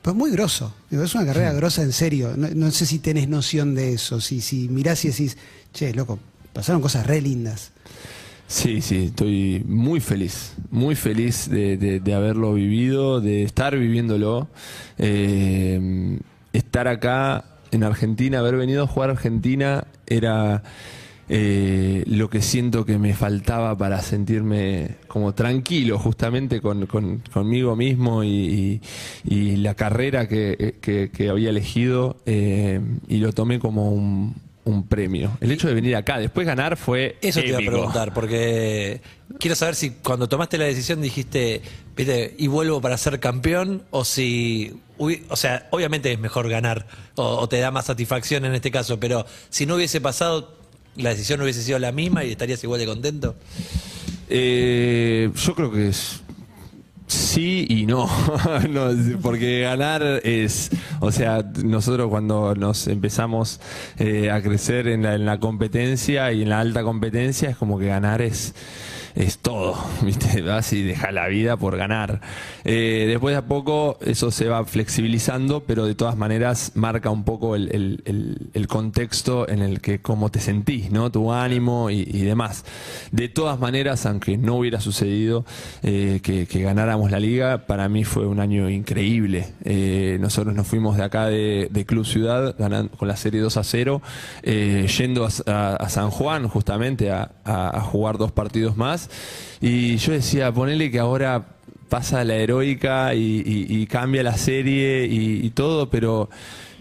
Pues 0.03 0.15
muy 0.17 0.31
grosso. 0.31 0.73
Es 0.91 1.15
una 1.15 1.27
carrera 1.27 1.53
grosa 1.53 1.83
en 1.83 1.93
serio. 1.93 2.35
No, 2.37 2.49
no 2.49 2.71
sé 2.71 2.87
si 2.87 3.01
tenés 3.01 3.29
noción 3.29 3.75
de 3.75 3.93
eso. 3.95 4.21
Si, 4.21 4.41
si 4.41 4.69
mirás 4.69 5.05
y 5.05 5.09
decís, 5.09 5.37
che, 5.75 5.93
loco, 5.93 6.19
pasaron 6.53 6.81
cosas 6.81 7.07
re 7.07 7.21
lindas. 7.21 7.73
Sí, 8.49 8.81
sí, 8.81 9.07
estoy 9.07 9.65
muy 9.67 9.99
feliz, 10.01 10.55
muy 10.71 10.95
feliz 10.95 11.49
de, 11.51 11.77
de- 11.77 11.99
de 12.01 12.15
haberlo 12.15 12.55
vivido, 12.55 13.21
de 13.21 13.43
estar 13.43 13.77
viviéndolo, 13.77 14.49
eh, 14.99 16.19
estar 16.53 16.87
acá 16.87 17.45
en 17.73 17.83
Argentina, 17.83 18.39
haber 18.39 18.57
venido 18.57 18.85
a 18.85 18.87
jugar 18.87 19.11
a 19.11 19.13
Argentina 19.15 19.87
era 20.07 20.63
eh, 21.29 22.05
lo 22.07 22.31
que 22.31 22.41
siento 22.41 22.87
que 22.87 22.99
me 22.99 23.15
faltaba 23.15 23.77
para 23.77 24.01
sentirme 24.01 24.91
como 25.09 25.35
tranquilo 25.35 25.99
justamente 25.99 26.61
con, 26.61 26.87
con- 26.87 27.23
conmigo 27.33 27.75
mismo 27.75 28.23
y, 28.25 28.81
la 29.57 29.75
carrera 29.75 30.29
que, 30.29 30.77
que- 30.81 31.11
que 31.13 31.29
había 31.31 31.51
elegido 31.51 32.19
eh, 32.27 32.81
y 33.09 33.17
lo 33.19 33.33
tomé 33.33 33.59
como 33.59 33.91
un, 33.91 34.35
un 34.67 34.87
premio. 34.87 35.39
El 35.41 35.53
hecho 35.53 35.69
de 35.69 35.75
venir 35.75 35.97
acá, 35.97 36.19
después 36.19 36.47
ganar 36.47 36.77
fue... 36.77 37.17
Eso 37.23 37.41
te 37.41 37.49
iba 37.49 37.59
a 37.59 37.61
preguntar, 37.61 38.13
porque 38.13 39.01
quiero 39.39 39.55
saber 39.55 39.77
si 39.77 39.91
cuando 39.91 40.29
tomaste 40.29 40.59
la 40.59 40.65
decisión 40.65 41.01
dijiste, 41.01 41.63
viste, 41.97 42.35
y 42.37 42.49
vuelvo 42.49 42.81
para 42.81 42.99
ser 42.99 43.21
campeón, 43.21 43.85
o 43.91 44.05
si, 44.05 44.75
o 44.99 45.37
sea, 45.37 45.69
obviamente 45.71 46.13
es 46.13 46.19
mejor 46.19 46.49
ganar, 46.49 46.87
o, 47.15 47.25
o 47.25 47.49
te 47.49 47.59
da 47.61 47.71
más 47.71 47.87
satisfacción 47.87 48.45
en 48.45 48.55
este 48.55 48.73
caso, 48.73 48.99
pero 48.99 49.25
si 49.51 49.67
no 49.67 49.77
hubiese 49.77 50.01
pasado, 50.01 50.53
la 50.97 51.11
decisión 51.11 51.41
hubiese 51.41 51.63
sido 51.63 51.79
la 51.79 51.93
misma 51.93 52.25
y 52.25 52.33
estarías 52.33 52.63
igual 52.65 52.81
de 52.81 52.87
contento. 52.87 53.37
Eh, 54.29 55.31
yo 55.35 55.55
creo 55.55 55.71
que 55.71 55.89
es 55.89 56.23
sí 57.07 57.67
y 57.69 57.87
no. 57.87 58.09
No, 58.71 58.89
porque 59.23 59.61
ganar 59.61 60.03
es, 60.25 60.71
o 61.01 61.13
sea, 61.13 61.45
nosotros 61.65 62.09
cuando 62.09 62.55
nos 62.55 62.87
empezamos 62.89 63.61
eh, 63.99 64.31
a 64.31 64.43
crecer 64.43 64.89
en 64.89 65.03
la, 65.03 65.15
en 65.15 65.25
la 65.25 65.39
competencia 65.39 66.33
y 66.33 66.43
en 66.43 66.49
la 66.49 66.61
alta 66.61 66.83
competencia 66.83 67.51
es 67.51 67.57
como 67.57 67.79
que 67.79 67.87
ganar 67.87 68.23
es 68.23 68.55
es 69.17 69.39
todo, 69.39 69.77
¿viste? 70.03 70.43
Vas 70.43 70.73
y 70.73 70.83
dejas 70.83 71.13
la 71.13 71.27
vida 71.27 71.57
por 71.57 71.77
ganar. 71.77 72.21
Eh, 72.65 73.07
después 73.09 73.33
de 73.33 73.39
a 73.39 73.47
poco 73.47 73.99
eso 74.05 74.31
se 74.31 74.47
va 74.47 74.65
flexibilizando, 74.65 75.65
pero 75.65 75.87
de 75.87 75.95
todas 75.95 76.17
maneras 76.17 76.73
marca 76.75 77.11
un 77.11 77.25
poco 77.25 77.57
el, 77.57 78.03
el- 78.05 78.67
contexto 78.67 79.49
en 79.49 79.63
el 79.63 79.81
que 79.81 80.01
cómo 80.01 80.31
te 80.31 80.41
sentís, 80.41 80.91
¿no? 80.91 81.11
Tu 81.11 81.33
ánimo 81.33 81.89
y, 81.89 82.05
demás. 82.05 82.65
De 83.13 83.29
todas 83.29 83.61
maneras, 83.61 84.05
aunque 84.05 84.37
no 84.37 84.57
hubiera 84.57 84.81
sucedido 84.81 85.47
eh, 85.85 86.21
que, 86.23 86.47
ganáramos 86.61 87.13
la 87.13 87.21
liga, 87.21 87.67
para 87.67 87.89
mí 87.89 88.03
fue 88.03 88.27
un 88.27 88.41
año 88.41 88.69
increíble. 88.69 89.47
Eh, 89.65 90.19
nosotros 90.21 90.55
nos 90.55 90.67
fuimos 90.67 90.97
de 90.97 91.05
acá 91.05 91.27
de, 91.27 91.85
Club 91.87 92.05
Ciudad 92.05 92.57
ganando 92.59 92.91
con 92.97 93.07
la 93.07 93.17
serie 93.17 93.41
2 93.41 93.57
a 93.57 93.63
0, 93.63 94.03
eh, 94.43 94.89
yendo 94.99 95.25
a, 95.25 95.89
San 95.89 96.11
Juan 96.11 96.49
justamente 96.49 97.13
a 97.13 97.81
jugar 97.83 98.19
dos 98.19 98.33
partidos 98.33 98.77
más. 98.77 99.06
Y 99.61 99.97
yo 99.97 100.13
decía, 100.13 100.53
ponele 100.53 100.91
que 100.91 100.99
ahora 100.99 101.47
pasa 101.89 102.25
la 102.25 102.35
heroica 102.35 103.15
y, 103.15 103.87
cambia 103.87 104.23
la 104.23 104.37
serie 104.37 105.07
y 105.07 105.51
todo, 105.51 105.89
pero 105.89 106.29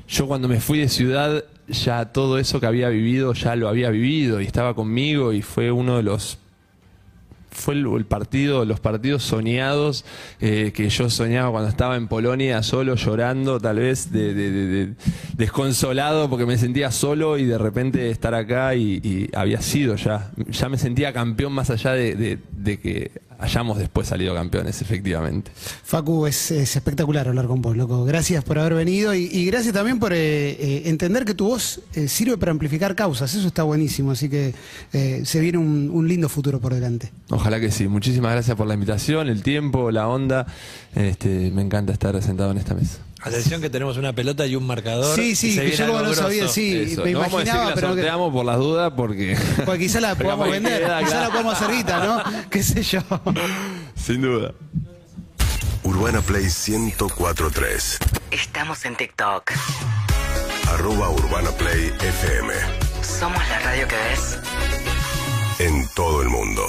yo 0.08 0.28
cuando 0.28 0.48
me 0.48 0.60
fui 0.60 0.80
de 0.80 0.90
ciudad 0.90 1.44
ya 1.68 2.12
todo 2.12 2.38
eso 2.38 2.60
que 2.60 2.68
había 2.68 2.90
vivido 2.90 3.34
ya 3.34 3.56
lo 3.56 3.68
había 3.68 3.90
vivido 3.90 4.40
y 4.40 4.46
estaba 4.46 4.76
conmigo 4.76 5.34
y 5.34 5.42
fue 5.42 5.72
uno 5.72 5.98
de 5.98 6.04
los 6.04 6.38
fue 7.56 7.74
el, 7.74 8.06
partido, 8.06 8.66
los 8.66 8.80
partidos 8.80 9.24
soñados 9.24 10.04
eh, 10.42 10.72
que 10.76 10.90
yo 10.90 11.10
soñaba 11.10 11.50
cuando 11.52 11.70
estaba 11.70 11.96
en 11.96 12.08
Polonia 12.08 12.62
solo 12.64 12.96
llorando, 12.96 13.60
tal 13.60 13.78
vez 13.80 14.12
de, 14.12 14.34
de- 14.34 14.52
de- 14.52 14.68
de- 14.68 14.94
desconsolado 15.38 16.30
porque 16.30 16.46
me 16.46 16.58
sentía 16.58 16.92
solo 16.92 17.38
y 17.38 17.46
de 17.46 17.58
repente 17.58 18.10
estar 18.10 18.34
acá 18.36 18.76
y, 18.76 18.96
y 19.04 19.30
había 19.36 19.62
sido 19.62 19.96
ya, 19.96 20.32
ya 20.50 20.70
me 20.70 20.78
sentía 20.78 21.14
campeón 21.14 21.54
más 21.54 21.70
allá 21.70 21.94
de 21.94 22.40
que 22.82 23.12
hayamos 23.40 23.78
después 23.78 24.08
salido 24.08 24.34
campeones, 24.34 24.82
efectivamente. 24.82 25.52
Facu, 25.56 26.26
es, 26.26 26.52
es 26.52 26.76
espectacular 26.76 27.28
hablar 27.28 27.48
con 27.48 27.62
vos, 27.62 27.76
loco. 27.76 28.06
Gracias 28.06 28.44
por 28.44 28.60
haber 28.60 28.74
venido 28.74 29.14
y, 29.14 29.26
y 29.32 29.46
gracias 29.46 29.74
también 29.74 30.00
por 30.00 30.14
eh, 30.14 30.52
eh, 30.52 30.84
entender 30.86 31.26
que 31.26 31.34
tu 31.34 31.48
voz 31.48 31.82
eh, 31.94 32.08
sirve 32.08 32.38
para 32.38 32.52
amplificar 32.52 32.96
causas. 32.96 33.34
Eso 33.34 33.48
está 33.48 33.64
buenísimo, 33.64 34.12
así 34.12 34.30
que 34.30 34.54
eh, 34.94 35.22
se 35.26 35.40
viene 35.40 35.58
un, 35.58 35.90
un 35.92 36.08
lindo 36.08 36.30
futuro 36.30 36.60
por 36.60 36.74
delante. 36.74 37.12
Ojalá 37.30 37.60
que 37.60 37.72
sí. 37.72 37.88
Muchísimas 37.88 38.32
gracias 38.32 38.56
por 38.58 38.68
la 38.68 38.74
invitación, 38.74 39.28
el 39.30 39.44
tiempo, 39.44 39.92
la 39.92 40.08
onda. 40.08 40.46
Este, 40.94 41.52
me 41.52 41.62
encanta 41.62 41.94
estar 41.94 42.22
sentado 42.22 42.52
en 42.52 42.58
esta 42.58 42.74
mesa. 42.74 43.00
Atención 43.26 43.60
que 43.60 43.70
tenemos 43.72 43.98
una 43.98 44.14
pelota 44.14 44.46
y 44.46 44.56
un 44.56 44.68
marcador. 44.68 45.16
Sí, 45.16 45.36
sí, 45.36 45.56
que 45.58 45.72
yo 45.72 45.88
como 45.88 46.02
no 46.02 46.14
sabía, 46.14 46.42
grosso. 46.44 46.54
sí, 46.54 46.78
Eso. 46.94 47.04
me 47.04 47.12
no 47.12 47.20
vamos 47.22 47.34
a 47.34 47.38
decir 47.40 47.54
imaginaba, 47.56 47.64
que 47.64 47.70
la 47.70 47.76
pero 47.76 47.96
que- 48.28 48.32
por 48.32 48.46
las 48.46 48.58
dudas 48.58 48.94
porque... 48.96 49.38
Pues 49.66 49.80
quizá 49.80 50.00
la 50.00 50.16
podamos 50.16 50.50
vender, 50.52 50.82
queda, 50.84 51.00
quizá 51.00 51.10
la 51.10 51.16
claro. 51.18 51.32
podamos 51.32 51.54
hacer 51.56 51.72
guita, 51.76 52.06
¿no? 52.06 52.24
¿Qué 52.50 52.62
sé 52.64 52.84
yo? 52.84 53.02
Sin 53.96 54.22
duda. 54.22 54.54
Urbana 55.84 56.22
Play 56.22 56.44
1043. 56.68 57.98
Estamos 58.32 58.86
en 58.86 58.96
TikTok. 58.96 59.52
Arroba 60.70 61.10
Urbana 61.10 61.50
Play 61.52 61.92
FM. 62.00 62.54
Somos 63.02 63.42
la 63.50 63.60
radio 63.60 63.88
que 63.88 63.96
ves. 63.96 64.38
En 65.60 65.88
todo 65.96 66.22
el 66.22 66.30
mundo. 66.30 66.62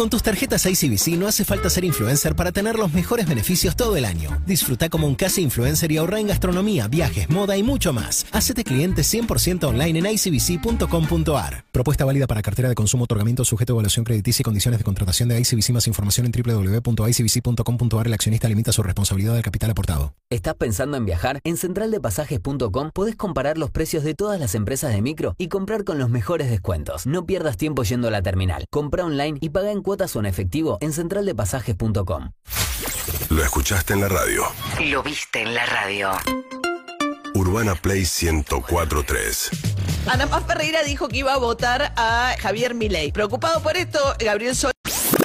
Con 0.00 0.08
tus 0.08 0.22
tarjetas 0.22 0.64
ICBC 0.64 1.18
no 1.18 1.28
hace 1.28 1.44
falta 1.44 1.68
ser 1.68 1.84
influencer 1.84 2.34
para 2.34 2.52
tener 2.52 2.78
los 2.78 2.90
mejores 2.94 3.28
beneficios 3.28 3.76
todo 3.76 3.98
el 3.98 4.06
año. 4.06 4.30
Disfruta 4.46 4.88
como 4.88 5.06
un 5.06 5.14
casi 5.14 5.42
influencer 5.42 5.92
y 5.92 5.98
ahorra 5.98 6.18
en 6.20 6.28
gastronomía, 6.28 6.88
viajes, 6.88 7.28
moda 7.28 7.54
y 7.58 7.62
mucho 7.62 7.92
más. 7.92 8.24
Hacete 8.32 8.64
cliente 8.64 9.02
100% 9.02 9.64
online 9.64 9.98
en 9.98 10.06
icbc.com.ar. 10.06 11.66
Propuesta 11.70 12.06
válida 12.06 12.26
para 12.26 12.40
cartera 12.40 12.70
de 12.70 12.74
consumo, 12.74 13.04
otorgamiento 13.04 13.44
sujeto 13.44 13.72
a 13.72 13.74
evaluación 13.74 14.06
crediticia 14.06 14.40
y 14.40 14.44
condiciones 14.44 14.78
de 14.78 14.84
contratación 14.84 15.28
de 15.28 15.38
ICBC. 15.38 15.68
Más 15.72 15.86
información 15.86 16.24
en 16.24 16.32
www.icbc.com.ar. 16.32 18.06
El 18.06 18.14
accionista 18.14 18.48
limita 18.48 18.72
su 18.72 18.82
responsabilidad 18.82 19.34
del 19.34 19.42
capital 19.42 19.72
aportado. 19.72 20.14
¿Estás 20.30 20.54
pensando 20.54 20.96
en 20.96 21.04
viajar? 21.04 21.40
En 21.44 21.58
centraldepasajes.com 21.58 22.92
podés 22.94 23.16
comparar 23.16 23.58
los 23.58 23.70
precios 23.70 24.02
de 24.02 24.14
todas 24.14 24.40
las 24.40 24.54
empresas 24.54 24.94
de 24.94 25.02
micro 25.02 25.34
y 25.36 25.48
comprar 25.48 25.84
con 25.84 25.98
los 25.98 26.08
mejores 26.08 26.48
descuentos. 26.48 27.06
No 27.06 27.26
pierdas 27.26 27.58
tiempo 27.58 27.82
yendo 27.82 28.08
a 28.08 28.10
la 28.10 28.22
terminal. 28.22 28.64
Compra 28.70 29.04
online 29.04 29.36
y 29.42 29.50
paga 29.50 29.72
en 29.72 29.82
cuotas 29.90 30.14
o 30.14 30.20
en 30.20 30.26
efectivo 30.26 30.78
en 30.80 30.92
centraldepasajes.com. 30.92 32.30
Lo 33.30 33.42
escuchaste 33.42 33.92
en 33.94 34.02
la 34.02 34.08
radio. 34.08 34.44
Lo 34.84 35.02
viste 35.02 35.42
en 35.42 35.52
la 35.52 35.66
radio. 35.66 36.12
Urbana 37.34 37.74
Play 37.74 38.06
1043. 38.06 39.50
Ana 40.06 40.28
Paz 40.28 40.44
Ferreira 40.46 40.84
dijo 40.84 41.08
que 41.08 41.18
iba 41.18 41.34
a 41.34 41.38
votar 41.38 41.92
a 41.96 42.36
Javier 42.38 42.74
Milei. 42.74 43.10
Preocupado 43.10 43.60
por 43.64 43.76
esto, 43.76 43.98
Gabriel 44.20 44.54
Sol. 44.54 44.70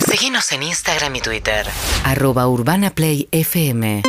Seguinos 0.04 0.52
en 0.52 0.64
Instagram 0.64 1.16
y 1.16 1.22
Twitter. 1.22 1.68
Arroba 2.04 2.48
Urbana 2.48 2.90
Play 2.90 3.28
FM. 3.32 4.02